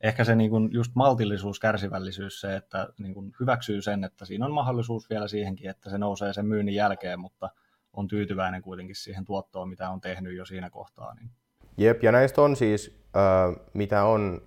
[0.07, 4.45] ehkä se niin kuin just maltillisuus, kärsivällisyys, se, että niin kuin hyväksyy sen, että siinä
[4.45, 7.49] on mahdollisuus vielä siihenkin, että se nousee sen myynnin jälkeen, mutta
[7.93, 11.13] on tyytyväinen kuitenkin siihen tuottoon, mitä on tehnyt jo siinä kohtaa.
[11.13, 11.29] Niin.
[11.77, 14.41] Jep, ja näistä on siis, äh, mitä on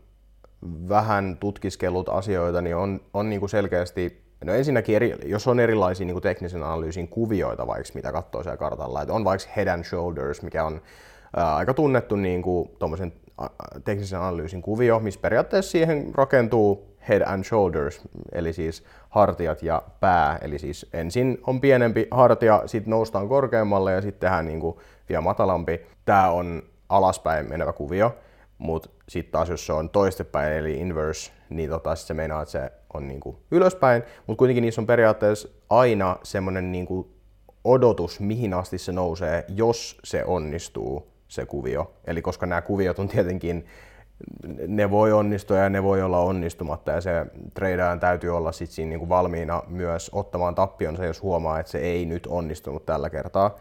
[0.88, 6.06] vähän tutkiskellut asioita, niin on, on niin kuin selkeästi, no ensinnäkin eri, jos on erilaisia
[6.06, 9.84] niin kuin teknisen analyysin kuvioita vaikka, mitä katsoo siellä kartalla, että on vaikka Head and
[9.84, 10.80] Shoulders, mikä on
[11.36, 12.68] ää, aika tunnettu niin kuin,
[13.84, 18.00] teknisen analyysin kuvio, missä periaatteessa siihen rakentuu head and shoulders,
[18.32, 20.38] eli siis hartiat ja pää.
[20.42, 24.76] Eli siis ensin on pienempi hartia, sitten noustaan korkeammalle ja sitten tehdään niin kuin
[25.08, 25.80] vielä matalampi.
[26.04, 28.16] Tämä on alaspäin menevä kuvio,
[28.58, 32.52] mutta sitten taas jos se on toistepäin eli inverse, niin tota, sit se meinaa, että
[32.52, 37.08] se on niin kuin ylöspäin, mutta kuitenkin niissä on periaatteessa aina semmoinen niin kuin
[37.64, 41.92] odotus, mihin asti se nousee, jos se onnistuu se kuvio.
[42.06, 43.66] Eli koska nämä kuviot on tietenkin,
[44.66, 48.88] ne voi onnistua ja ne voi olla onnistumatta ja se treidaan täytyy olla sit siinä
[48.88, 53.58] niin kuin valmiina myös ottamaan tappionsa, jos huomaa, että se ei nyt onnistunut tällä kertaa.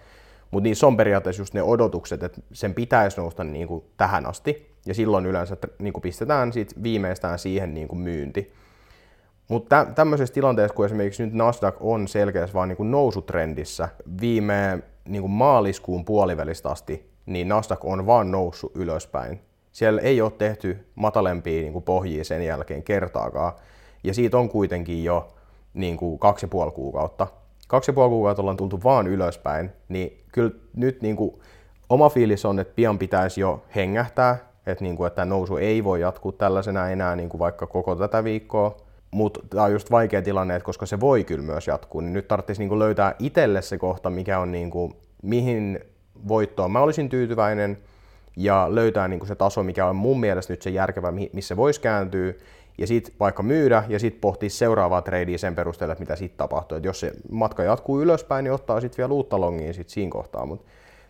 [0.52, 4.76] Mutta niissä on periaatteessa just ne odotukset, että sen pitäisi nousta niin kuin tähän asti,
[4.86, 8.54] ja silloin yleensä niin kuin pistetään sit viimeistään siihen niin kuin myynti.
[9.48, 13.90] Mutta tä- tämmöisessä tilanteessa, kun esimerkiksi nyt Nasdaq on selkeästi vaan niin kuin nousutrendissä
[14.22, 19.42] viime niin kuin maaliskuun puolivälistä asti, niin Nasdaq on vaan noussut ylöspäin.
[19.72, 23.54] Siellä ei ole tehty matalempia niin kuin pohjia sen jälkeen kertaakaan,
[24.04, 25.28] ja siitä on kuitenkin jo
[25.74, 27.28] niin kuin kaksi ja puoli kuukautta.
[27.68, 31.40] Kaksi ja puoli kuukautta ollaan tultu vaan ylöspäin, niin kyllä nyt niin kuin,
[31.90, 35.84] oma fiilis on, että pian pitäisi jo hengähtää, että, niin kuin, että tämä nousu ei
[35.84, 38.78] voi jatkuu tällaisena enää niin kuin vaikka koko tätä viikkoa,
[39.12, 42.28] mutta tämä on just vaikea tilanne, että koska se voi kyllä myös jatkuu, niin nyt
[42.28, 45.80] tarvitsisi niin kuin löytää itselle se kohta, mikä on niin kuin, mihin
[46.28, 47.78] voittoon mä olisin tyytyväinen
[48.36, 51.82] ja löytää niin kuin se taso, mikä on mun mielestä nyt se järkevä, missä voisi
[51.82, 52.34] kääntyä.
[52.78, 56.78] ja sitten vaikka myydä ja sitten pohtia seuraavaa tradea sen perusteella, että mitä sitten tapahtuu.
[56.78, 60.46] Et jos se matka jatkuu ylöspäin, niin ottaa sitten vielä uutta longia sit siinä kohtaa.
[60.46, 60.66] Mut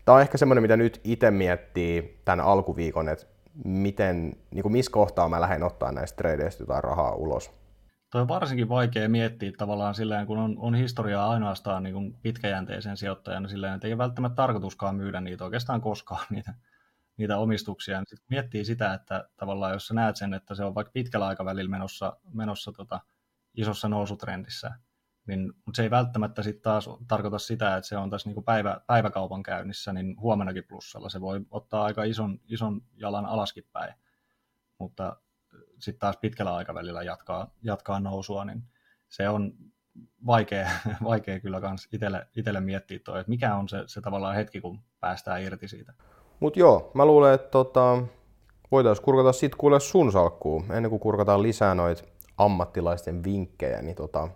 [0.06, 3.26] tämä on ehkä semmoinen, mitä nyt itse miettii tämän alkuviikon, että
[3.66, 7.52] miten, niin kuin missä kohtaa mä lähden ottaa näistä tradeista jotain rahaa ulos.
[8.10, 12.98] Toi on varsinkin vaikea miettiä tavallaan silleen, kun on, on historiaa ainoastaan niin kuin pitkäjänteisen
[12.98, 16.54] sijoittajan, niin silleen, että ei välttämättä tarkoituskaan myydä niitä oikeastaan koskaan niitä,
[17.18, 18.00] niitä omistuksia.
[18.00, 21.72] Sitten miettii sitä, että tavallaan jos sä näet sen, että se on vaikka pitkällä aikavälillä
[21.72, 23.00] menossa, menossa tota,
[23.56, 24.72] isossa nousutrendissä,
[25.28, 28.44] niin, mutta se ei välttämättä sitten taas tarkoita sitä, että se on tässä niin kuin
[28.44, 31.10] päivä, päiväkaupan käynnissä, niin huomenakin plussalla.
[31.10, 33.94] Se voi ottaa aika ison, ison jalan alaskin päin,
[34.78, 35.16] mutta
[35.80, 38.64] sitten taas pitkällä aikavälillä jatkaa, jatkaa nousua, niin
[39.10, 39.54] se on
[40.26, 40.70] vaikea,
[41.04, 41.62] vaikea kyllä
[41.92, 45.94] itelle, itelle miettiä toi, että mikä on se, se tavallaan hetki, kun päästään irti siitä.
[46.40, 48.04] Mutta joo, mä luulen, että tota,
[48.72, 52.04] voitaisiin kurkata sitten kuule sun salkkuun, ennen kuin kurkataan lisää noita
[52.38, 54.28] ammattilaisten vinkkejä, niin tota,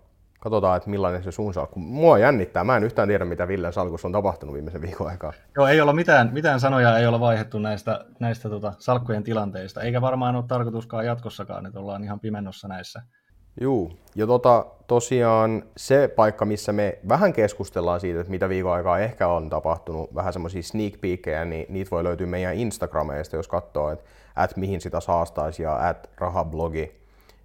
[0.42, 1.80] katsotaan, että millainen se sun salkku.
[1.80, 5.34] Mua jännittää, mä en yhtään tiedä, mitä Villen salkussa on tapahtunut viimeisen viikon aikaa.
[5.56, 10.02] Joo, ei ole mitään, mitään sanoja, ei ole vaihettu näistä, näistä tota, salkkujen tilanteista, eikä
[10.02, 13.02] varmaan ole tarkoituskaan jatkossakaan, että ollaan ihan pimennossa näissä.
[13.62, 19.00] Juu, ja tota, tosiaan se paikka, missä me vähän keskustellaan siitä, että mitä viikon aikaa
[19.00, 23.92] ehkä on tapahtunut, vähän semmoisia sneak peekejä, niin niitä voi löytyä meidän Instagrameista, jos katsoo,
[23.92, 27.01] että at mihin sitä saastaisi ja at rahablogi,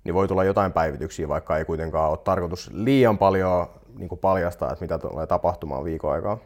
[0.07, 3.67] niin voi tulla jotain päivityksiä, vaikka ei kuitenkaan ole tarkoitus liian paljon
[3.99, 6.39] niin kuin paljastaa, että mitä tulee tapahtumaan viikon aikaa.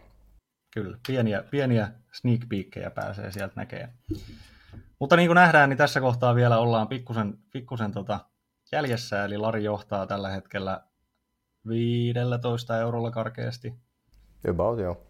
[0.75, 3.93] Kyllä, pieniä, pieniä sneak peekejä pääsee sieltä näkemään.
[4.99, 8.21] Mutta niin kuin nähdään, niin tässä kohtaa vielä ollaan pikkusen, pikkusen tota
[8.73, 10.81] jäljessä, eli Lari johtaa tällä hetkellä
[11.69, 13.75] 15 eurolla karkeasti.
[14.51, 15.07] About, joo.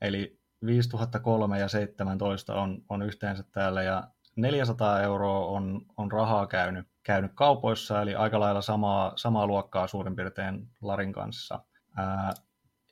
[0.00, 4.04] Eli 5003 ja 17 on, on yhteensä täällä, ja
[4.38, 10.16] 400 euroa on, on rahaa käynyt, käynyt kaupoissa, eli aika lailla samaa, samaa luokkaa suurin
[10.16, 11.64] piirtein Larin kanssa.
[11.96, 12.32] Ää,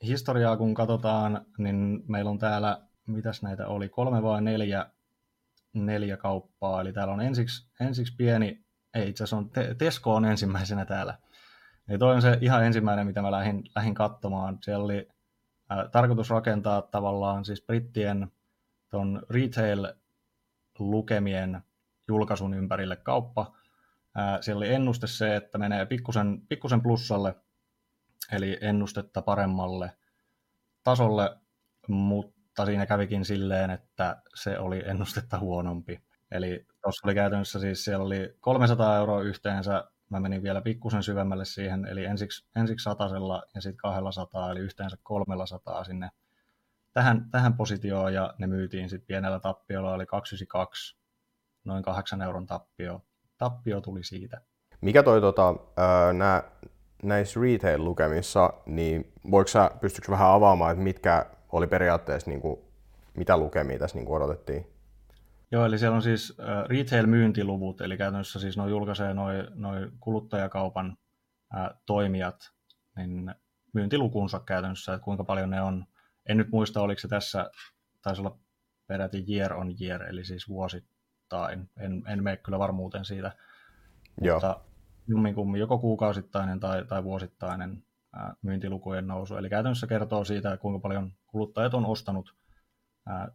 [0.02, 4.86] historiaa kun katsotaan, niin meillä on täällä, mitäs näitä oli, kolme vai neljä,
[5.72, 10.84] neljä kauppaa, eli täällä on ensiksi, ensiksi pieni ei itse asiassa on, Tesco on ensimmäisenä
[10.84, 11.18] täällä.
[11.88, 14.58] Eli toi on se ihan ensimmäinen, mitä mä lähdin, lähdin katsomaan.
[14.62, 15.08] Siellä oli
[15.72, 18.32] äh, tarkoitus rakentaa tavallaan siis brittien
[18.90, 19.22] ton
[20.76, 21.62] retail-lukemien
[22.08, 23.52] julkaisun ympärille kauppa.
[24.40, 27.34] Siellä oli ennuste se, että menee pikkusen, pikkusen plussalle,
[28.32, 29.92] eli ennustetta paremmalle
[30.84, 31.36] tasolle,
[31.88, 36.00] mutta siinä kävikin silleen, että se oli ennustetta huonompi.
[36.30, 41.44] Eli tuossa oli käytännössä siis, siellä oli 300 euroa yhteensä, mä menin vielä pikkusen syvemmälle
[41.44, 46.10] siihen, eli ensiksi, ensiksi satasella ja sitten 200, eli yhteensä 300 sinne
[46.96, 50.98] tähän, tähän positioon, ja ne myytiin sitten pienellä tappiolla, eli 292,
[51.64, 53.02] noin 8 euron tappio.
[53.38, 54.40] Tappio tuli siitä.
[54.80, 55.54] Mikä toi tota,
[56.12, 56.42] nää,
[57.02, 62.60] näissä retail-lukemissa, niin voiko sä, pystytkö vähän avaamaan, että mitkä oli periaatteessa, niin kuin,
[63.16, 64.66] mitä lukemia tässä niin kuin odotettiin?
[65.52, 70.96] Joo, eli siellä on siis retail-myyntiluvut, eli käytännössä siis noin julkaisee noin noi kuluttajakaupan
[71.52, 72.36] ää, toimijat,
[72.96, 73.34] niin
[73.74, 75.86] myyntilukunsa käytännössä, että kuinka paljon ne on.
[76.28, 77.50] En nyt muista, oliko se tässä,
[78.02, 78.38] taisi olla
[78.86, 81.70] peräti year on year, eli siis vuosittain.
[81.80, 83.32] En, en mene kyllä varmuuteen siitä.
[84.20, 84.36] Joo.
[84.36, 84.60] Mutta
[85.06, 89.36] jumminkummin joko kuukausittainen tai, tai vuosittainen ää, myyntilukujen nousu.
[89.36, 92.34] Eli käytännössä kertoo siitä, kuinka paljon kuluttajat on ostanut
[93.06, 93.28] ää,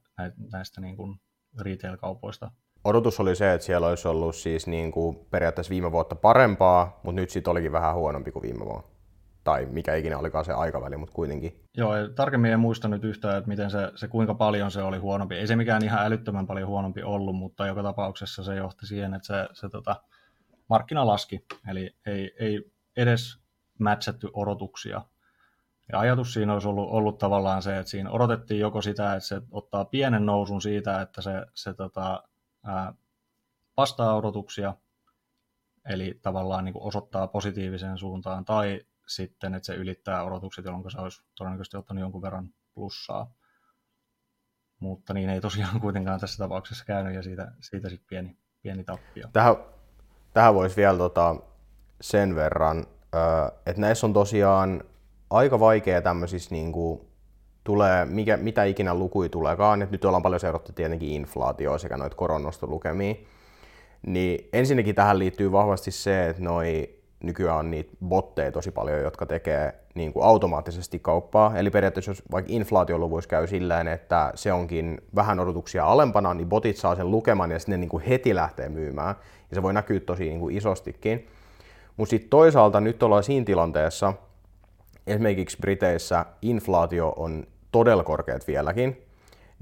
[0.51, 1.19] näistä niin kuin
[1.61, 2.51] retail-kaupoista.
[2.83, 7.21] Odotus oli se, että siellä olisi ollut siis niin kuin periaatteessa viime vuotta parempaa, mutta
[7.21, 8.90] nyt sitten olikin vähän huonompi kuin viime vuonna.
[9.43, 11.59] Tai mikä ikinä olikaan se aikaväli, mutta kuitenkin.
[11.77, 15.35] Joo, tarkemmin en muista nyt yhtään, että miten se, se, kuinka paljon se oli huonompi.
[15.35, 19.27] Ei se mikään ihan älyttömän paljon huonompi ollut, mutta joka tapauksessa se johti siihen, että
[19.27, 19.95] se, se tota,
[20.69, 21.45] markkina laski.
[21.67, 23.39] Eli ei, ei edes
[23.79, 25.01] matchattu odotuksia.
[25.91, 29.41] Ja ajatus siinä olisi ollut, ollut tavallaan se, että siinä odotettiin joko sitä, että se
[29.51, 32.23] ottaa pienen nousun siitä, että se, se tota,
[32.63, 32.93] ää,
[33.77, 34.73] vastaa odotuksia,
[35.89, 38.81] eli tavallaan niin kuin osoittaa positiiviseen suuntaan, tai
[39.15, 43.33] sitten, että se ylittää odotukset, jolloin se olisi todennäköisesti ottanut jonkun verran plussaa.
[44.79, 49.27] Mutta niin ei tosiaan kuitenkaan tässä tapauksessa käynyt, ja siitä, siitä sitten pieni, pieni tappio.
[49.33, 49.55] Tähän,
[50.33, 51.35] tähän voisi vielä tota,
[52.01, 52.85] sen verran,
[53.65, 54.83] että näissä on tosiaan
[55.29, 57.07] aika vaikea tämmöisissä niin kuin,
[57.63, 62.15] tulee, mikä, mitä ikinä lukui tuleekaan, että nyt ollaan paljon seurattu tietenkin inflaatioa sekä noita
[62.15, 63.15] koronostolukemia,
[64.07, 69.25] niin ensinnäkin tähän liittyy vahvasti se, että noi nykyään on niitä botteja tosi paljon, jotka
[69.25, 71.57] tekee niin kuin automaattisesti kauppaa.
[71.57, 76.77] Eli periaatteessa jos vaikka inflaatioluvuissa käy silleen, että se onkin vähän odotuksia alempana, niin botit
[76.77, 79.15] saa sen lukeman ja sitten ne niin kuin heti lähtee myymään.
[79.49, 81.27] Ja se voi näkyä tosi niin kuin isostikin.
[81.97, 84.13] Mutta sitten toisaalta nyt ollaan siinä tilanteessa,
[85.07, 89.05] esimerkiksi Briteissä inflaatio on todella korkeat vieläkin,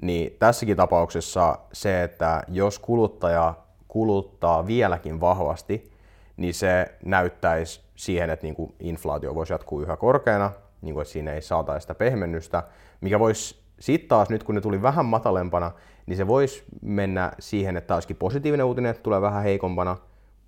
[0.01, 3.53] niin tässäkin tapauksessa se, että jos kuluttaja
[3.87, 5.91] kuluttaa vieläkin vahvasti,
[6.39, 11.11] niin se näyttäisi siihen, että niin kuin inflaatio voisi jatkuu yhä korkeana, niin kuin, että
[11.11, 12.63] siinä ei saataisi sitä pehmennystä,
[13.01, 15.71] mikä voisi sitten taas nyt kun ne tuli vähän matalempana,
[16.05, 19.97] niin se voisi mennä siihen, että olisikin positiivinen uutinen, että tulee vähän heikompana,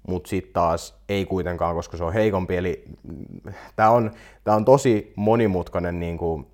[0.08, 2.58] mutta sitten taas ei kuitenkaan, koska se on heikompi.
[2.58, 2.86] Eli
[3.76, 4.12] tämä on,
[4.44, 6.48] tää on tosi monimutkainen niin kuin,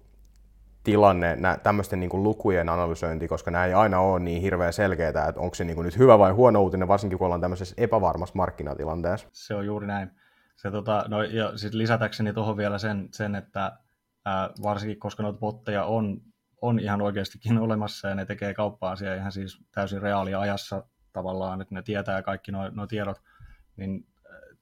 [0.88, 5.42] tilanne, tämmöisten niin kuin, lukujen analysointi, koska nämä ei aina ole niin hirveän selkeää, että
[5.42, 9.28] onko se niin kuin, nyt hyvä vai huono uutinen, varsinkin kun ollaan tämmöisessä epävarmassa markkinatilanteessa.
[9.32, 10.12] Se on juuri näin.
[10.56, 13.72] Se, tota, no, ja sit lisätäkseni tuohon vielä sen, sen että
[14.26, 16.22] ää, varsinkin koska noita botteja on,
[16.62, 21.76] on ihan oikeastikin olemassa ja ne tekee kauppaa siellä ihan siis täysin reaaliajassa tavallaan, että
[21.76, 23.22] ne tietää kaikki nuo, nuo tiedot,
[23.78, 24.06] niin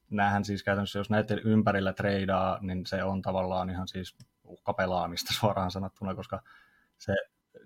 [0.09, 5.71] näähän siis käytännössä, jos näiden ympärillä treidaa, niin se on tavallaan ihan siis uhkapelaamista suoraan
[5.71, 6.41] sanottuna, koska
[6.97, 7.15] se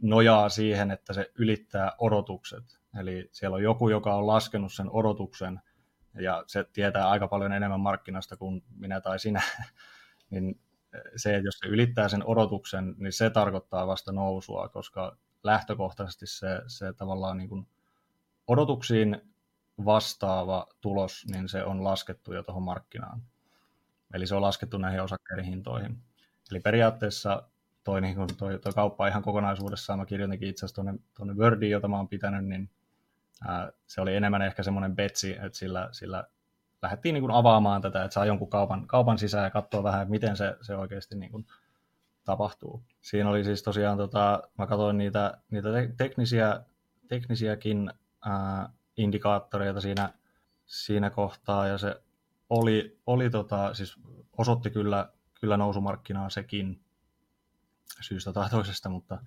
[0.02, 2.80] nojaa siihen, että se ylittää odotukset.
[3.00, 5.62] Eli siellä on joku, joka on laskenut sen odotuksen,
[6.14, 9.42] ja se tietää aika paljon enemmän markkinasta kuin minä tai sinä,
[10.30, 10.60] niin
[11.16, 16.62] se, että jos se ylittää sen odotuksen, niin se tarkoittaa vasta nousua, koska lähtökohtaisesti se,
[16.68, 17.68] se tavallaan niin kuin
[18.48, 19.22] odotuksiin
[19.86, 23.24] vastaava tulos, niin se on laskettu jo tuohon markkinaan.
[24.14, 26.04] Eli se on laskettu näihin osakkeiden hintoihin.
[26.52, 27.44] Eli periaatteessa
[27.84, 31.88] toi, niin toi, toi kauppa ihan kokonaisuudessaan, mä kirjoitinkin itse asiassa tuonne, tuonne Wordiin, jota
[31.88, 32.70] mä oon pitänyt, niin
[33.48, 36.24] ää, se oli enemmän ehkä semmoinen betsi, että sillä, sillä
[36.82, 40.38] lähdettiin niin kuin avaamaan tätä, että saa jonkun kaupan, kaupan sisään ja katsoa vähän, miten
[40.38, 41.46] se, se oikeasti niin kuin
[42.26, 42.84] tapahtuu.
[43.02, 46.62] Siinä oli siis tosiaan, tota, mä katsoin niitä, niitä teknisiä,
[47.08, 47.92] teknisiäkin
[48.26, 50.14] ää, indikaattoreita siinä,
[50.66, 52.02] siinä kohtaa, ja se
[52.50, 53.96] oli, oli tota, siis
[54.38, 55.10] osoitti kyllä,
[55.42, 56.82] kyllä nousumarkkinaa sekin
[58.02, 59.18] syystä tai toisesta, mutta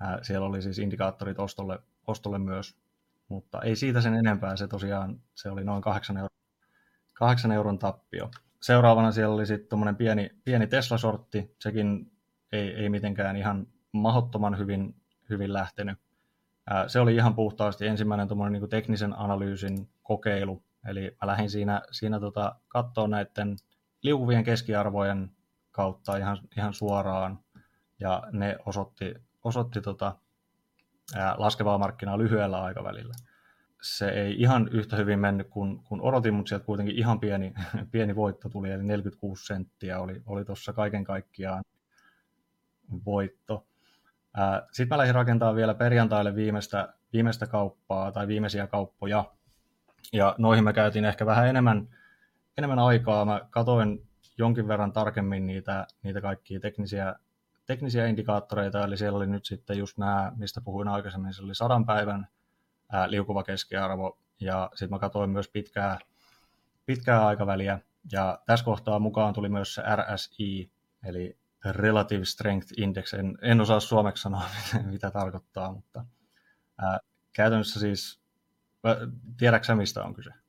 [0.00, 2.76] ää, siellä oli siis indikaattorit ostolle, ostolle myös,
[3.28, 6.38] mutta ei siitä sen enempää, se tosiaan, se oli noin 8 euron,
[7.12, 8.30] 8 euron tappio.
[8.60, 12.12] Seuraavana siellä oli sitten tuommoinen pieni, pieni Tesla-sortti, sekin
[12.52, 14.94] ei, ei mitenkään ihan mahottoman hyvin,
[15.30, 15.98] hyvin lähtenyt.
[16.86, 22.54] Se oli ihan puhtaasti ensimmäinen niin teknisen analyysin kokeilu, eli mä lähdin siinä, siinä tota,
[22.68, 23.56] katsoa näiden
[24.02, 25.33] liukuvien keskiarvojen
[25.74, 27.38] kautta ihan, ihan suoraan,
[28.00, 30.16] ja ne osoitti, osoitti tota,
[31.16, 33.14] ää, laskevaa markkinaa lyhyellä aikavälillä.
[33.82, 37.54] Se ei ihan yhtä hyvin mennyt kuin, kuin odotin, mutta sieltä kuitenkin ihan pieni,
[37.92, 41.64] pieni voitto tuli, eli 46 senttiä oli, oli tuossa kaiken kaikkiaan
[43.04, 43.66] voitto.
[44.72, 49.24] Sitten mä lähdin rakentamaan vielä perjantaille viimeistä, viimeistä kauppaa tai viimeisiä kauppoja.
[50.12, 51.88] Ja noihin mä käytin ehkä vähän enemmän,
[52.58, 53.24] enemmän aikaa.
[53.24, 54.06] Mä katoin
[54.38, 57.14] jonkin verran tarkemmin niitä, niitä kaikkia teknisiä,
[57.66, 61.86] teknisiä indikaattoreita, eli siellä oli nyt sitten just nämä, mistä puhuin aikaisemmin, se oli sadan
[61.86, 62.28] päivän
[62.92, 65.98] ää, liukuva keskiarvo, ja sitten mä katsoin myös pitkää,
[66.86, 67.78] pitkää aikaväliä,
[68.12, 70.70] ja tässä kohtaa mukaan tuli myös se RSI,
[71.04, 74.42] eli Relative Strength Index, en, en osaa suomeksi sanoa,
[74.90, 76.04] mitä, tarkoittaa, mutta
[76.78, 76.98] ää,
[77.32, 78.20] käytännössä siis,
[79.36, 80.43] tiedätkö mistä on kyse?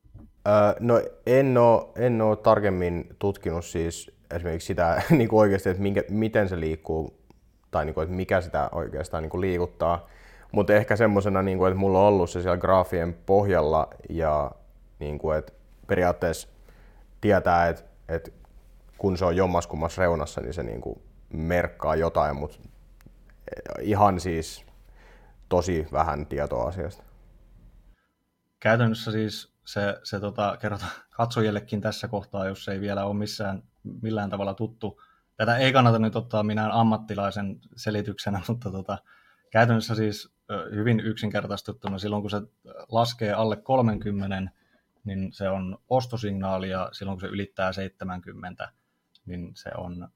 [0.79, 6.03] No en ole, en ole tarkemmin tutkinut siis esimerkiksi sitä niin kuin oikeasti, että minkä,
[6.09, 7.17] miten se liikkuu
[7.71, 10.07] tai niin kuin, että mikä sitä oikeastaan niin kuin liikuttaa,
[10.51, 14.51] mutta ehkä semmoisena, niin kuin, että mulla on ollut se siellä graafien pohjalla ja
[14.99, 15.53] niin kuin, että
[15.87, 16.47] periaatteessa
[17.21, 18.31] tietää, että, että
[18.97, 21.01] kun se on jommaskummassa reunassa, niin se niin kuin
[21.33, 22.57] merkkaa jotain, mutta
[23.81, 24.65] ihan siis
[25.49, 27.03] tosi vähän tietoa asiasta.
[28.65, 33.63] Käytännössä siis se, se tota, kerrotaan katsojillekin tässä kohtaa, jos ei vielä ole missään
[34.01, 35.01] millään tavalla tuttu.
[35.37, 38.97] Tätä ei kannata nyt ottaa minään ammattilaisen selityksenä, mutta tota,
[39.51, 40.33] käytännössä siis
[40.75, 42.41] hyvin yksinkertaistettuna silloin, kun se
[42.91, 44.51] laskee alle 30,
[45.03, 48.71] niin se on ostosignaali ja silloin, kun se ylittää 70,
[49.25, 50.07] niin se on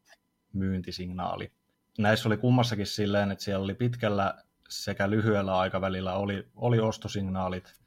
[0.54, 1.52] myyntisignaali.
[1.98, 4.34] Näissä oli kummassakin silleen, että siellä oli pitkällä
[4.70, 7.80] sekä lyhyellä aikavälillä oli, oli ostosignaalit.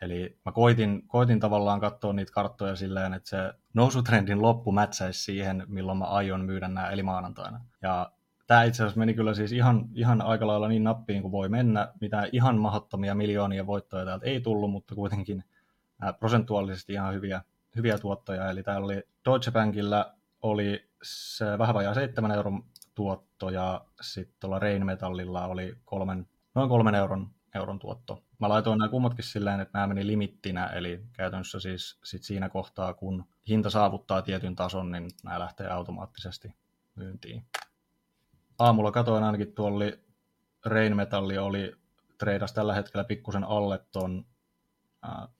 [0.00, 5.64] Eli mä koitin, koitin tavallaan katsoa niitä karttoja silleen, että se nousutrendin loppu mätsäisi siihen,
[5.66, 7.60] milloin mä aion myydä nämä eli maanantaina.
[7.82, 8.12] Ja
[8.46, 11.92] tämä itse asiassa meni kyllä siis ihan, ihan aika lailla niin nappiin kuin voi mennä.
[12.00, 15.44] Mitään ihan mahdottomia miljoonia voittoja täältä ei tullut, mutta kuitenkin
[16.20, 17.42] prosentuaalisesti ihan hyviä,
[17.76, 18.50] hyviä tuottoja.
[18.50, 24.58] Eli täällä oli Deutsche Bankilla oli se vähän vajaa 7 euron tuotto ja sitten tuolla
[24.58, 28.22] Rheinmetallilla oli kolmen, noin kolmen euron, euron tuotto.
[28.40, 32.94] Mä laitoin nämä kummatkin silleen, että nämä meni limittinä, eli käytännössä siis sit siinä kohtaa,
[32.94, 36.54] kun hinta saavuttaa tietyn tason, niin nämä lähtee automaattisesti
[36.94, 37.46] myyntiin.
[38.58, 39.84] Aamulla katoin ainakin tuolla
[40.66, 41.72] Rheinmetalli oli
[42.18, 44.26] treidas tällä hetkellä pikkusen alle ton,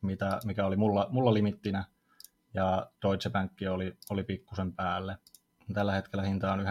[0.03, 1.85] mitä, mikä oli mulla, mulla limittinä,
[2.55, 5.19] ja Deutsche Bank oli, oli pikkusen päälle.
[5.75, 6.67] Tällä hetkellä hinta on 97,80,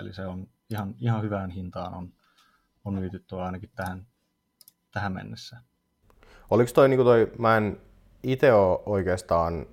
[0.00, 2.12] eli se on ihan, ihan hyvään hintaan on,
[2.84, 4.06] on myyty tuo ainakin tähän,
[4.92, 5.56] tähän mennessä.
[6.50, 7.80] Oliko toi, niin toi, mä en
[8.22, 9.66] itse ole oikeastaan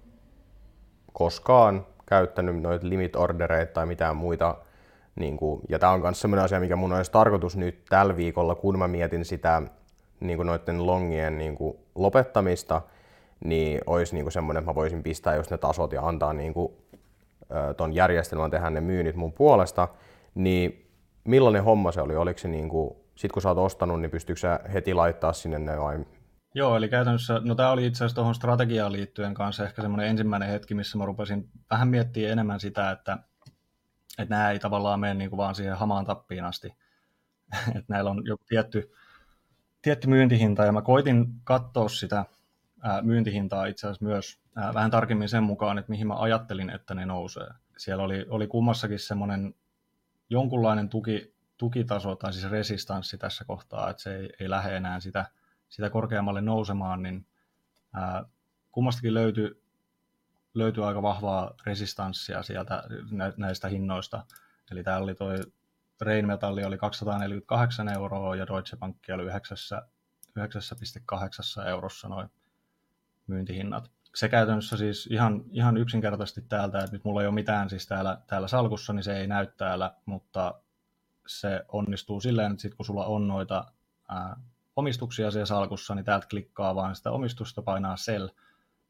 [1.13, 4.55] koskaan käyttänyt noita limit-ordereita tai mitään muita,
[5.15, 8.55] niin kuin, ja tämä on myös sellainen asia, mikä mun olisi tarkoitus nyt tällä viikolla,
[8.55, 9.61] kun mä mietin sitä
[10.20, 12.82] niin kuin noiden longien niin kuin lopettamista,
[13.45, 16.53] niin olisi niin kuin semmoinen, että mä voisin pistää just ne tasot ja antaa niin
[16.53, 16.74] kuin,
[17.78, 19.88] ton järjestelmän tehdä ne myynnit mun puolesta,
[20.36, 20.89] niin
[21.24, 22.15] millainen homma se oli?
[22.15, 25.59] Oliko se niin kuin, sit kun sä oot ostanut, niin pystyykö sä heti laittaa sinne
[25.59, 26.05] ne vai?
[26.53, 30.49] Joo, eli käytännössä, no tämä oli itse asiassa tuohon strategiaan liittyen kanssa ehkä semmoinen ensimmäinen
[30.49, 33.18] hetki, missä mä rupesin vähän miettimään enemmän sitä, että,
[34.20, 36.68] että nämä ei tavallaan mene niin kuin vaan siihen hamaan tappiin asti.
[37.68, 38.91] että näillä on joku tietty,
[39.82, 42.26] tietty myyntihinta, ja mä koitin katsoa sitä
[43.01, 44.39] myyntihintaa itse asiassa myös
[44.74, 47.47] vähän tarkemmin sen mukaan, että mihin mä ajattelin, että ne nousee.
[47.78, 49.55] Siellä oli, oli kummassakin semmoinen
[50.30, 55.26] jonkunlainen tuki, tukitaso tai siis resistanssi tässä kohtaa, että se ei, ei lähde enää sitä,
[55.70, 57.26] sitä korkeammalle nousemaan, niin
[57.93, 58.26] ää,
[58.72, 59.64] kummastakin löytyi,
[60.53, 62.84] löytyi aika vahvaa resistanssia sieltä
[63.38, 64.26] näistä hinnoista.
[64.72, 65.38] Eli täällä oli toi
[66.01, 72.30] Rheinmetalli oli 248 euroa ja Deutsche Bank oli 9,8 eurossa noin
[73.28, 73.91] myyntihinnat.
[74.16, 78.18] Se käytännössä siis ihan, ihan yksinkertaisesti täältä, että nyt mulla ei ole mitään siis täällä,
[78.28, 80.62] täällä salkussa, niin se ei näy täällä, mutta
[81.28, 83.65] se onnistuu silleen, että sit kun sulla on noita
[84.09, 84.36] ää,
[84.75, 88.28] omistuksia siellä salkussa, niin täältä klikkaa vaan sitä omistusta, painaa sell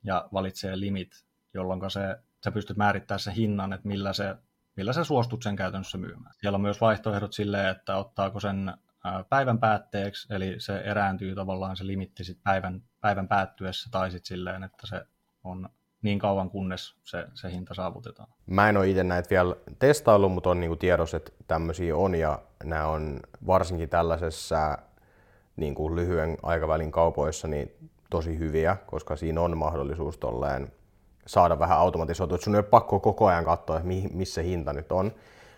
[0.03, 4.35] ja valitsee limit, jolloin se, sä pystyt määrittämään sen hinnan, että millä, se,
[4.75, 6.33] millä sä suostut sen käytännössä myymään.
[6.39, 8.73] Siellä on myös vaihtoehdot silleen, että ottaako sen
[9.29, 14.63] päivän päätteeksi, eli se erääntyy tavallaan se limitti sit päivän, päivän päättyessä, tai sitten silleen,
[14.63, 15.05] että se
[15.43, 15.69] on
[16.01, 18.29] niin kauan, kunnes se, se hinta saavutetaan.
[18.45, 22.39] Mä en ole itse näitä vielä testaillut, mutta on niinku tiedossa, että tämmöisiä on, ja
[22.63, 24.77] nämä on varsinkin tällaisessa
[25.55, 27.71] niinku lyhyen aikavälin kaupoissa niin
[28.09, 30.71] tosi hyviä, koska siinä on mahdollisuus tolleen
[31.25, 34.91] saada vähän automatisoitua, että sun ei ole pakko koko ajan katsoa, että missä hinta nyt
[34.91, 35.11] on.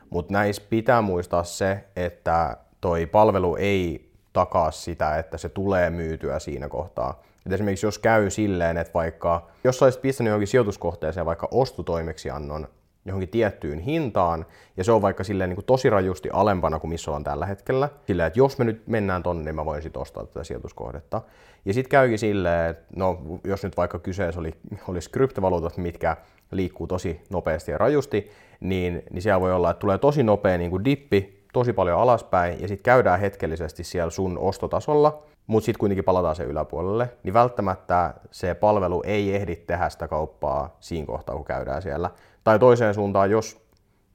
[0.09, 6.39] Mutta näissä pitää muistaa se, että toi palvelu ei takaa sitä, että se tulee myytyä
[6.39, 7.23] siinä kohtaa.
[7.49, 12.67] Et esimerkiksi jos käy silleen, että vaikka jos olisit pistänyt johonkin sijoituskohteeseen vaikka ostotoimeksiannon
[13.05, 14.45] johonkin tiettyyn hintaan,
[14.77, 17.89] ja se on vaikka silleen niin kuin tosi rajusti alempana kuin missä on tällä hetkellä,
[18.07, 21.21] silleen, että jos me nyt mennään tonne, niin mä voin sitten ostaa tätä sijoituskohdetta.
[21.65, 24.53] Ja sitten käykin silleen, että no, jos nyt vaikka kyseessä oli,
[24.87, 26.17] olisi kryptovaluutat, mitkä
[26.51, 30.71] liikkuu tosi nopeasti ja rajusti, niin, niin siellä voi olla, että tulee tosi nopea niin
[30.71, 36.03] kuin dippi, tosi paljon alaspäin ja sitten käydään hetkellisesti siellä sun ostotasolla, mutta sitten kuitenkin
[36.03, 41.45] palataan sen yläpuolelle, niin välttämättä se palvelu ei ehdi tehdä sitä kauppaa siinä kohtaa, kun
[41.45, 42.09] käydään siellä.
[42.43, 43.61] Tai toiseen suuntaan, jos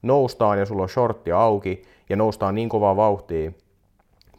[0.01, 3.51] noustaan ja sulla on shortti auki ja noustaan niin kovaa vauhtia,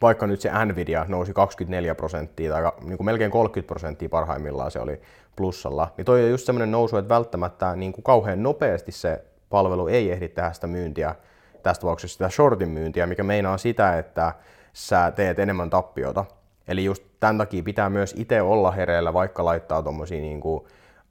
[0.01, 4.79] vaikka nyt se Nvidia nousi 24 prosenttia tai niin kuin melkein 30 prosenttia parhaimmillaan se
[4.79, 5.01] oli
[5.35, 9.87] plussalla, niin toi on just semmoinen nousu, että välttämättä niin kuin kauhean nopeasti se palvelu
[9.87, 11.15] ei ehdi tehdä sitä myyntiä
[11.63, 14.33] tässä tapauksessa sitä shortin myyntiä, mikä meinaa sitä, että
[14.73, 16.25] sä teet enemmän tappiota.
[16.67, 20.67] Eli just tämän takia pitää myös itse olla hereillä, vaikka laittaa tuommoisia niinku,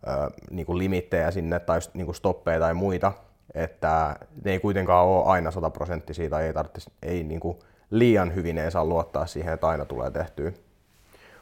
[0.08, 3.12] äh, niinku limittejä sinne tai niinku stoppeja tai muita,
[3.54, 7.58] että ne ei kuitenkaan ole aina 100 prosenttisia tai ei, tarvitsisi, ei niinku
[7.90, 10.52] liian hyvin ei saa luottaa siihen, että aina tulee tehtyä.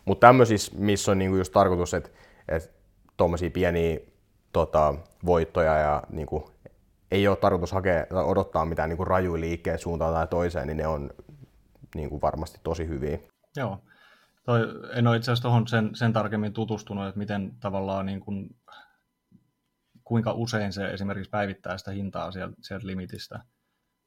[0.04, 2.10] Mutta tämmöisissä, missä on niinku just tarkoitus, että,
[2.48, 2.68] että
[3.16, 3.98] tuommoisia pieniä
[4.52, 4.94] tota,
[5.26, 6.50] voittoja ja niinku
[7.10, 10.86] ei ole tarkoitus hakea tai odottaa mitään niin rajuja liikkeet suuntaan tai toiseen, niin ne
[10.86, 11.10] on
[11.94, 13.18] niin kuin varmasti tosi hyviä.
[13.56, 13.78] Joo.
[14.44, 14.60] Toi,
[14.92, 18.56] en ole itse asiassa tuohon sen, sen tarkemmin tutustunut, että miten tavallaan niin kuin,
[20.04, 23.40] kuinka usein se esimerkiksi päivittää sitä hintaa sieltä, sieltä limitistä.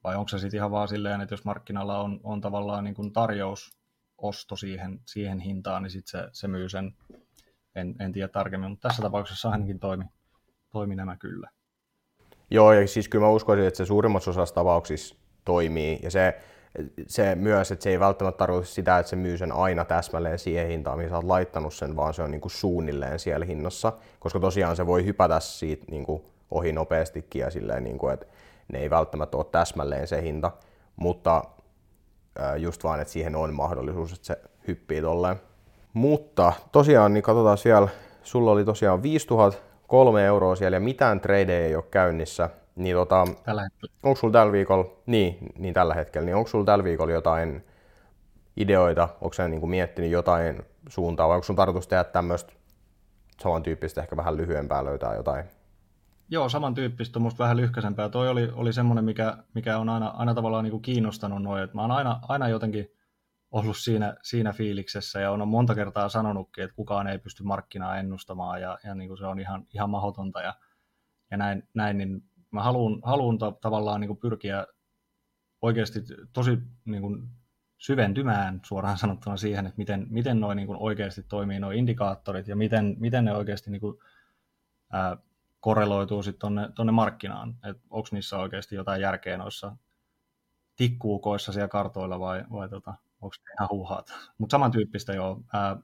[0.03, 3.13] Vai onko se sitten ihan vaan silleen, että jos markkinalla on, on tavallaan niin kuin
[3.13, 6.93] tarjousosto siihen, siihen hintaan, niin sitten se, se myy sen,
[7.75, 10.05] en, en tiedä tarkemmin, mutta tässä tapauksessa ainakin toimi,
[10.71, 11.49] toimi nämä kyllä.
[12.51, 15.15] Joo, ja siis kyllä mä uskoisin, että se suurimmassa osassa tapauksissa
[15.45, 15.99] toimii.
[16.03, 16.41] Ja se,
[17.07, 20.67] se myös, että se ei välttämättä tarkoita sitä, että se myy sen aina täsmälleen siihen
[20.67, 24.39] hintaan, mihin sä oot laittanut sen, vaan se on niin kuin suunnilleen siellä hinnassa, koska
[24.39, 28.25] tosiaan se voi hypätä siitä niin kuin ohi nopeastikin ja silleen, niin kuin, että
[28.73, 30.51] ne ei välttämättä ole täsmälleen se hinta,
[30.95, 31.43] mutta
[32.57, 35.35] just vaan, että siihen on mahdollisuus, että se hyppii tolleen.
[35.93, 37.87] Mutta tosiaan, niin katsotaan vielä,
[38.23, 43.61] sulla oli tosiaan 5003 euroa siellä ja mitään tradeja ei ole käynnissä, niin tota, tällä
[43.63, 43.93] hetkellä.
[44.03, 47.65] onko sulla tällä viikolla, niin, niin tällä hetkellä, niin onko sulla tällä viikolla jotain
[48.57, 52.53] ideoita, onko sä niin kuin miettinyt jotain suuntaa vai onko sun tarkoitus tehdä tämmöistä
[53.41, 55.45] samantyyppistä, ehkä vähän lyhyempää löytää jotain?
[56.29, 58.09] Joo, samantyyppistä, musta vähän lyhkäisempää.
[58.09, 61.75] Toi oli, oli semmoinen, mikä, mikä on aina, aina tavallaan niin kuin kiinnostanut noin, että
[61.75, 62.91] mä oon aina, aina jotenkin
[63.51, 68.61] ollut siinä, siinä fiiliksessä ja on monta kertaa sanonutkin, että kukaan ei pysty markkinaa ennustamaan
[68.61, 70.53] ja, ja niin kuin se on ihan, ihan mahdotonta ja,
[71.31, 74.67] ja näin, näin, niin mä haluan, haluan ta- tavallaan niin kuin pyrkiä
[75.61, 75.99] oikeasti
[76.33, 77.29] tosi niin kuin
[77.77, 82.55] syventymään suoraan sanottuna siihen, että miten, miten noin niin kuin oikeasti toimii nuo indikaattorit ja
[82.55, 83.97] miten, miten ne oikeasti niin kuin,
[84.91, 85.17] ää,
[85.59, 89.75] korreloituu sitten tonne, tonne markkinaan, että onko niissä oikeasti jotain järkeä noissa
[90.75, 94.13] tikkuukoissa siellä kartoilla vai, vai tota, onko ne ihan huuhaat.
[94.37, 95.77] Mutta samantyyppistä jo, ää,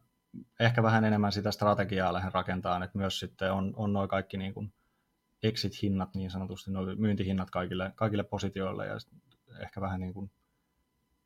[0.59, 4.53] ehkä vähän enemmän sitä strategiaa lähden rakentamaan, että myös sitten on, on noin kaikki niin
[4.53, 4.73] kuin
[5.43, 8.97] exit-hinnat niin sanotusti, noin myyntihinnat kaikille, kaikille positioille ja
[9.61, 10.31] ehkä vähän niin kuin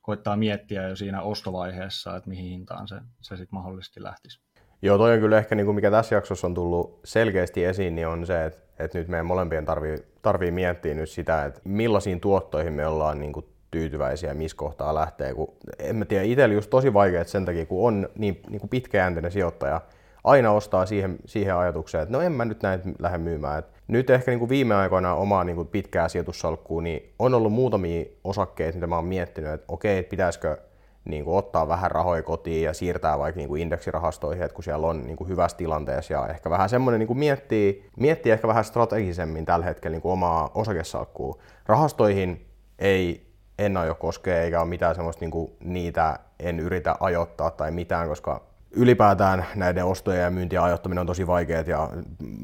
[0.02, 4.42] koittaa miettiä jo siinä ostovaiheessa, että mihin hintaan se, se sitten mahdollisesti lähtisi.
[4.82, 8.08] Joo, toi on kyllä ehkä, niin kuin mikä tässä jaksossa on tullut selkeästi esiin, niin
[8.08, 12.74] on se, että, että nyt meidän molempien tarvii, tarvii miettiä nyt sitä, että millaisiin tuottoihin
[12.74, 15.34] me ollaan niin kuin tyytyväisiä, missä kohtaa lähtee.
[15.34, 18.70] Kun, en mä tiedä, itsellä just tosi vaikea sen takia, kun on niin, niin kuin
[18.70, 19.82] pitkäjänteinen sijoittaja,
[20.24, 23.60] aina ostaa siihen, siihen ajatukseen, että no en mä nyt näin lähde myymään.
[23.60, 27.54] Et nyt ehkä niin kuin viime aikoina omaa niin kuin pitkää sijoitussalkkuu, niin on ollut
[27.54, 30.58] muutamia osakkeita, mitä mä oon miettinyt, että okei, että pitäisikö
[31.06, 34.88] niin kuin ottaa vähän rahoja kotiin ja siirtää vaikka niin kuin indeksirahastoihin, että kun siellä
[34.88, 38.64] on niin kuin hyvässä tilanteessa ja ehkä vähän semmoinen niin kuin miettii, miettii ehkä vähän
[38.64, 41.42] strategisemmin tällä hetkellä niin kuin omaa osakesalkkuu.
[41.66, 42.46] Rahastoihin
[42.80, 43.28] ei
[43.60, 48.08] en aio koskea eikä ole mitään semmoista niin kuin niitä en yritä ajoittaa tai mitään,
[48.08, 51.90] koska ylipäätään näiden ostojen ja myyntien ajoittaminen on tosi vaikeaa ja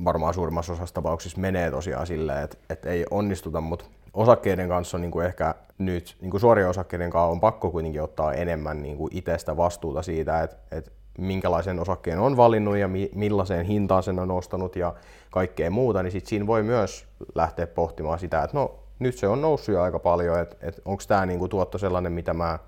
[0.03, 5.01] varmaan suurimmassa osassa tapauksissa menee tosiaan silleen, että, että ei onnistuta, mutta osakkeiden kanssa on
[5.01, 8.97] niin kuin ehkä nyt, niin kuin suorien osakkeiden kanssa on pakko kuitenkin ottaa enemmän niin
[8.97, 14.19] kuin itsestä vastuuta siitä, että, että minkälaisen osakkeen on valinnut ja mi- millaiseen hintaan sen
[14.19, 14.93] on ostanut ja
[15.31, 17.05] kaikkea muuta, niin sit siinä voi myös
[17.35, 21.03] lähteä pohtimaan sitä, että no nyt se on noussut jo aika paljon, että, että onko
[21.07, 22.59] tämä kuin tuotto sellainen, mitä mä,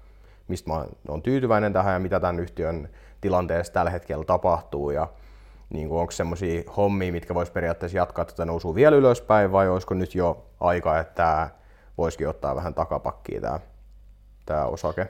[0.47, 2.89] mistä mä olen tyytyväinen tähän ja mitä tämän yhtiön
[3.25, 5.07] tilanteessa tällä hetkellä tapahtuu ja
[5.69, 9.93] niin kuin onko semmoisia hommia, mitkä vois periaatteessa jatkaa tätä nousua vielä ylöspäin vai olisiko
[9.93, 11.49] nyt jo aika, että
[11.97, 13.59] voisikin ottaa vähän takapakkia tämä,
[14.45, 15.07] tämä osake?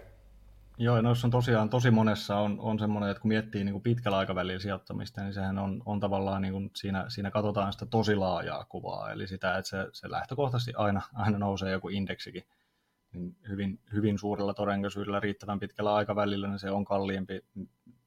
[0.77, 4.17] Joo, noissa on tosiaan tosi monessa on, on semmoinen, että kun miettii niin kuin pitkällä
[4.17, 8.65] aikavälillä sijoittamista, niin sehän on, on tavallaan niin kuin siinä, siinä katsotaan sitä tosi laajaa
[8.65, 12.43] kuvaa, eli sitä, että se, se lähtökohtaisesti aina, aina nousee joku indeksikin
[13.13, 17.41] niin hyvin, hyvin suurella todennäköisyydellä riittävän pitkällä aikavälillä, niin se on kalliimpi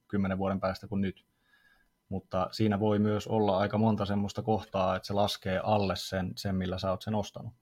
[0.09, 1.25] kymmenen vuoden päästä kuin nyt.
[2.09, 6.55] Mutta siinä voi myös olla aika monta semmoista kohtaa, että se laskee alle sen, sen
[6.55, 7.53] millä sä oot sen ostanut.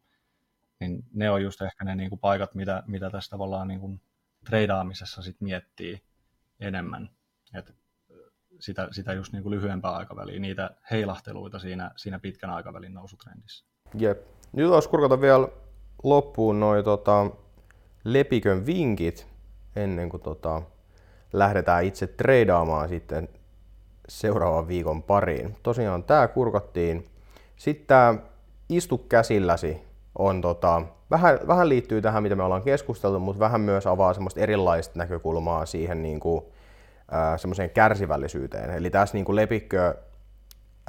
[0.79, 4.01] Niin ne on just ehkä ne niin kuin paikat, mitä, mitä tässä tavallaan niin kuin
[4.45, 6.03] treidaamisessa sit miettii
[6.59, 7.09] enemmän.
[7.53, 7.75] Et
[8.59, 13.65] sitä, sitä just niin kuin lyhyempää aikaväliä, niitä heilahteluita siinä, siinä pitkän aikavälin nousutrendissä.
[13.93, 14.21] Jep.
[14.53, 15.47] Nyt olisi kurkata vielä
[16.03, 17.31] loppuun noin tota,
[18.03, 19.27] lepikön vinkit
[19.75, 20.61] ennen kuin tota,
[21.33, 23.29] lähdetään itse treidaamaan sitten
[24.09, 25.57] seuraavan viikon pariin.
[25.63, 27.05] Tosiaan tämä kurkattiin.
[27.55, 28.15] Sitten tämä
[28.69, 29.81] istu käsilläsi
[30.17, 34.39] on tota, vähän, vähän liittyy tähän, mitä me ollaan keskusteltu, mutta vähän myös avaa semmoista
[34.39, 36.45] erilaista näkökulmaa siihen niin kuin,
[37.13, 38.69] äh, semmoiseen kärsivällisyyteen.
[38.69, 39.95] Eli tässä niin kuin Lepikkö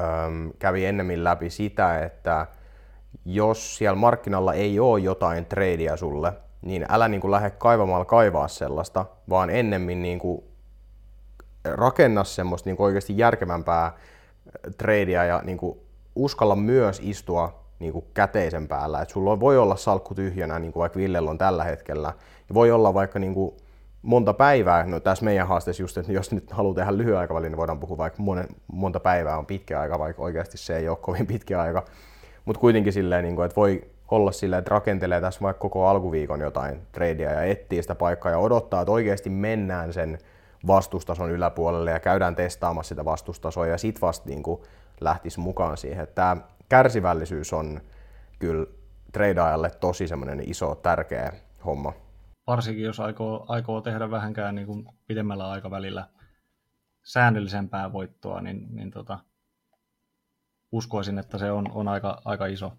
[0.01, 2.47] ähm, kävi ennemmin läpi sitä, että
[3.25, 6.33] jos siellä markkinalla ei ole jotain tradea sulle,
[6.63, 10.43] niin älä niin kuin lähde kaivamalla kaivaa sellaista, vaan ennemmin niin kuin
[11.65, 13.93] rakenna semmoista niin kuin oikeasti järkevämpää
[14.79, 15.79] tradea ja niin kuin
[16.17, 19.03] uskalla myös istua niin kuin käteisen päällä.
[19.03, 22.13] Et sulla voi olla salkku tyhjänä, niin kuin vaikka Villellä on tällä hetkellä.
[22.49, 23.57] Ja voi olla vaikka niin kuin
[24.03, 27.59] monta päivää, no tässä meidän haasteessa just, että jos nyt haluaa tehdä lyhyen aikavälin, niin
[27.59, 31.27] voidaan puhua vaikka monen, monta päivää on pitkä aika, vaikka oikeasti se ei ole kovin
[31.27, 31.85] pitkä aika.
[32.45, 36.41] Mutta kuitenkin silleen, niin kuin, että voi olla silleen, että rakentelee tässä vaikka koko alkuviikon
[36.41, 40.19] jotain tradea ja etsii sitä paikkaa ja odottaa, että oikeasti mennään sen
[40.67, 44.63] vastustason yläpuolelle ja käydään testaamassa sitä vastustasoa ja sit vasta niin kuin
[45.01, 46.09] lähtisi mukaan siihen.
[46.15, 46.37] Tämä
[46.69, 47.81] kärsivällisyys on
[48.39, 48.67] kyllä
[49.13, 51.33] treidaajalle tosi semmoinen iso, tärkeä
[51.65, 51.93] homma.
[52.47, 56.09] varsinkin jos aikoo, aikoo tehdä vähänkään niin kuin pidemmällä aikavälillä
[57.05, 59.19] säännöllisempää voittoa, niin, niin tota,
[60.73, 62.73] uskoisin, että se on, on aika, aika iso,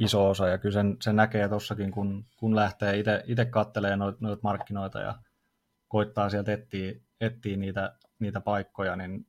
[0.00, 0.48] iso osa.
[0.48, 5.18] Ja kyllä sen, sen näkee tuossakin, kun, kun lähtee itse kattelee noita noit markkinoita ja
[5.88, 9.26] koittaa sieltä etsiä, etsiä niitä, niitä paikkoja, niin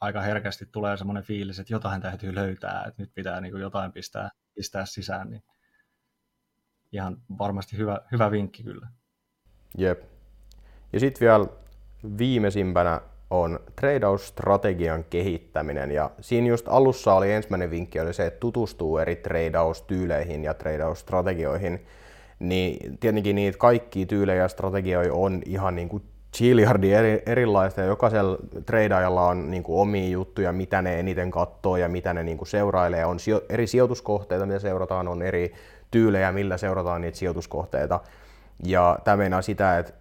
[0.00, 3.92] aika herkästi tulee semmoinen fiilis, että jotain täytyy löytää, että nyt pitää niin kuin jotain
[3.92, 5.30] pistää, pistää sisään.
[5.30, 5.42] Niin
[6.92, 8.88] ihan varmasti hyvä, hyvä vinkki kyllä.
[9.78, 10.02] Jep.
[10.92, 11.46] Ja sitten vielä
[12.18, 13.00] viimeisimpänä
[13.30, 15.90] on tradeaus-strategian kehittäminen.
[15.90, 21.86] Ja siinä just alussa oli ensimmäinen vinkki oli se, että tutustuu eri tradeaus-tyyleihin ja tradeaus-strategioihin.
[22.38, 26.02] Niin tietenkin niitä kaikki tyylejä ja strategioita on ihan niin kuin
[26.36, 31.76] chiliardi eri, erilaista ja jokaisella tradeajalla on niin kuin omia juttuja, mitä ne eniten katsoo
[31.76, 33.06] ja mitä ne niin kuin seurailee.
[33.06, 35.52] On sijo- eri sijoituskohteita, mitä seurataan, on eri
[35.90, 38.00] tyylejä, millä seurataan niitä sijoituskohteita.
[38.64, 39.92] Ja tämä meinaa sitä, että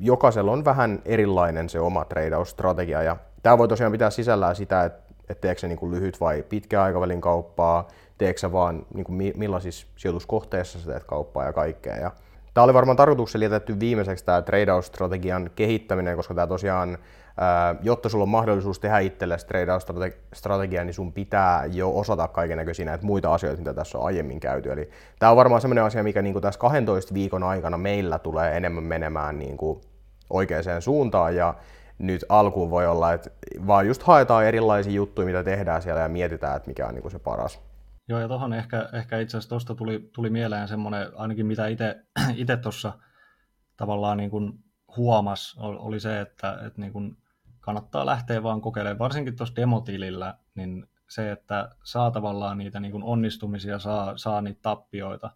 [0.00, 3.02] jokaisella on vähän erilainen se oma treidausstrategia.
[3.02, 6.42] Ja tämä voi tosiaan pitää sisällään sitä, että, että teekö se niin kuin lyhyt vai
[6.42, 11.96] pitkä aikavälin kauppaa, teekö se vaan niin kuin millaisissa sijoituskohteissa sä teet kauppaa ja kaikkea.
[11.96, 12.10] Ja
[12.54, 16.98] tämä oli varmaan tarkoituksella jätetty viimeiseksi tämä treidausstrategian kehittäminen, koska tämä tosiaan
[17.82, 23.06] jotta sulla on mahdollisuus tehdä itsellesi trade-strategia, niin sun pitää jo osata kaiken näköisiä näitä
[23.06, 24.72] muita asioita, mitä tässä on aiemmin käyty.
[24.72, 28.56] Eli tämä on varmaan sellainen asia, mikä niin kuin tässä 12 viikon aikana meillä tulee
[28.56, 29.80] enemmän menemään niin kuin
[30.30, 31.54] oikeaan suuntaan, ja
[31.98, 33.30] nyt alkuun voi olla, että
[33.66, 37.12] vaan just haetaan erilaisia juttuja, mitä tehdään siellä, ja mietitään, että mikä on niin kuin
[37.12, 37.60] se paras.
[38.08, 41.66] Joo, ja tuohon ehkä, ehkä itse asiassa tuosta tuli, tuli mieleen semmoinen, ainakin mitä
[42.36, 42.92] itse tuossa
[43.76, 44.52] tavallaan niin kuin
[44.96, 47.16] huomas, oli se, että, että niin kuin
[47.66, 53.78] kannattaa lähteä vaan kokeilemaan, varsinkin tuossa demotilillä, niin se, että saa tavallaan niitä niin onnistumisia,
[53.78, 55.30] saa, saa niitä tappioita,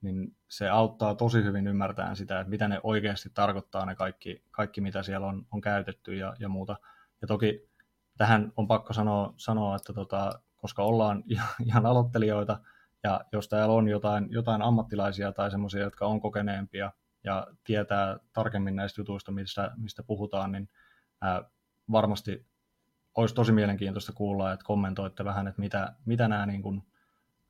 [0.00, 4.80] niin se auttaa tosi hyvin ymmärtämään sitä, että mitä ne oikeasti tarkoittaa ne kaikki, kaikki
[4.80, 6.76] mitä siellä on, on käytetty ja, ja muuta.
[7.20, 7.68] Ja toki
[8.16, 11.24] tähän on pakko sanoa, sanoa että tota, koska ollaan
[11.66, 12.60] ihan aloittelijoita,
[13.04, 16.92] ja jos täällä on jotain, jotain ammattilaisia tai semmoisia, jotka on kokeneempia
[17.24, 20.68] ja tietää tarkemmin näistä jutuista, mistä, mistä puhutaan, niin
[21.20, 21.42] ää,
[21.92, 22.46] varmasti
[23.14, 26.82] olisi tosi mielenkiintoista kuulla, että kommentoitte vähän, että mitä, mitä nämä niin kuin,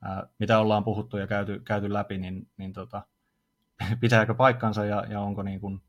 [0.03, 3.03] ää, mitä ollaan puhuttu ja käyty, käyty läpi, niin, niin tota,
[4.01, 5.80] pitääkö paikkansa ja, ja onko niin kuin,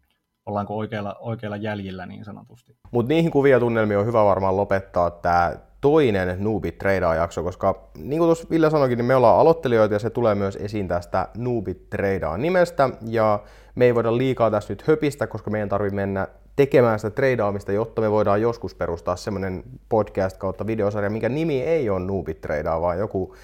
[0.46, 2.78] ollaanko oikealla, oikealla jäljillä niin sanotusti.
[2.92, 8.18] Mutta niihin kuvia tunnelmiin on hyvä varmaan lopettaa tämä toinen Noobit Tradea jakso, koska niin
[8.18, 11.90] kuin tuossa Ville sanoikin, niin me ollaan aloittelijoita ja se tulee myös esiin tästä Noobit
[11.90, 13.44] Tradea nimestä ja
[13.76, 16.28] me ei voida liikaa tässä nyt höpistä, koska meidän tarvii mennä
[16.60, 21.90] tekemään sitä tradeaamista, jotta me voidaan joskus perustaa semmoinen podcast kautta videosarja, mikä nimi ei
[21.90, 23.36] ole Noobit Tradea, vaan joku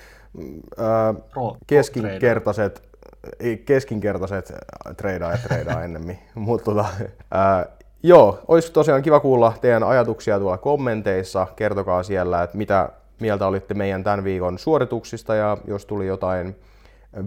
[0.78, 1.20] ää, mm,
[1.68, 2.84] keskinkertaiset,
[3.66, 4.54] keskinkertaiset
[4.98, 6.20] treidaa ja treidaa ennemmin.
[6.36, 6.86] Mutta tota,
[7.32, 7.66] ää,
[8.04, 11.48] joo, olisi tosiaan kiva kuulla teidän ajatuksia tuolla kommenteissa.
[11.56, 12.90] Kertokaa siellä, että mitä
[13.20, 16.56] mieltä olitte meidän tämän viikon suorituksista ja jos tuli jotain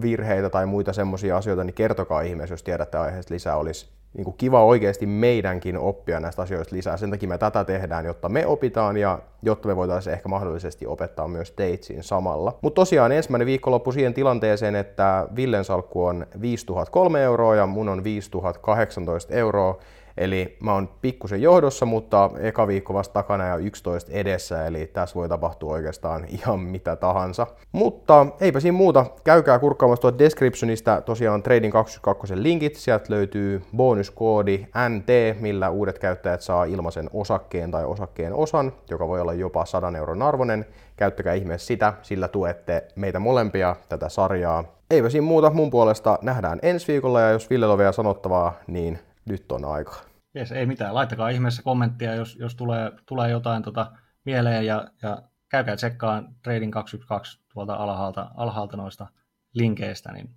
[0.03, 3.57] virheitä tai muita semmoisia asioita, niin kertokaa ihmeessä, jos tiedätte aiheesta lisää.
[3.57, 6.97] Olisi niin kuin kiva oikeasti meidänkin oppia näistä asioista lisää.
[6.97, 11.29] Sen takia me tätä tehdään, jotta me opitaan ja jotta me voitaisiin ehkä mahdollisesti opettaa
[11.29, 12.59] myös teitsiin samalla.
[12.63, 18.05] Mutta tosiaan ensimmäinen viikonloppu siihen tilanteeseen, että Villen salkku on 5003 euroa ja mun on
[18.05, 19.79] 5018 euroa.
[20.19, 25.15] Eli mä oon pikkusen johdossa, mutta eka viikko vasta takana ja 11 edessä, eli tässä
[25.15, 27.47] voi tapahtua oikeastaan ihan mitä tahansa.
[27.73, 34.67] Mutta eipä siinä muuta, käykää kurkkaamassa tuolta descriptionista tosiaan Trading 22 linkit, sieltä löytyy bonuskoodi
[34.89, 39.93] NT, millä uudet käyttäjät saa ilmaisen osakkeen tai osakkeen osan, joka voi olla jopa 100
[39.97, 40.67] euron arvoinen.
[40.97, 44.65] Käyttäkää ihmeessä sitä, sillä tuette meitä molempia tätä sarjaa.
[44.91, 48.99] Eipä siinä muuta mun puolesta, nähdään ensi viikolla ja jos Ville on vielä sanottavaa, niin
[49.27, 50.08] nyt on aika.
[50.39, 50.95] Jes, ei mitään.
[50.95, 53.93] Laittakaa ihmeessä kommenttia, jos, jos tulee, tulee jotain tota
[54.25, 59.07] mieleen ja, ja käykää tsekkaan Trading 212 tuolta alhaalta, alhaalta noista
[59.55, 60.31] linkeistä, niin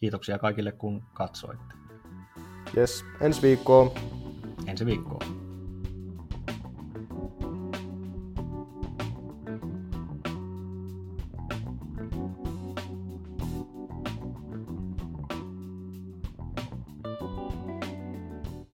[0.00, 1.74] kiitoksia kaikille kun katsoitte.
[2.76, 3.92] Jes, ensi viikkoon.
[4.66, 5.43] Ensi viikkoon.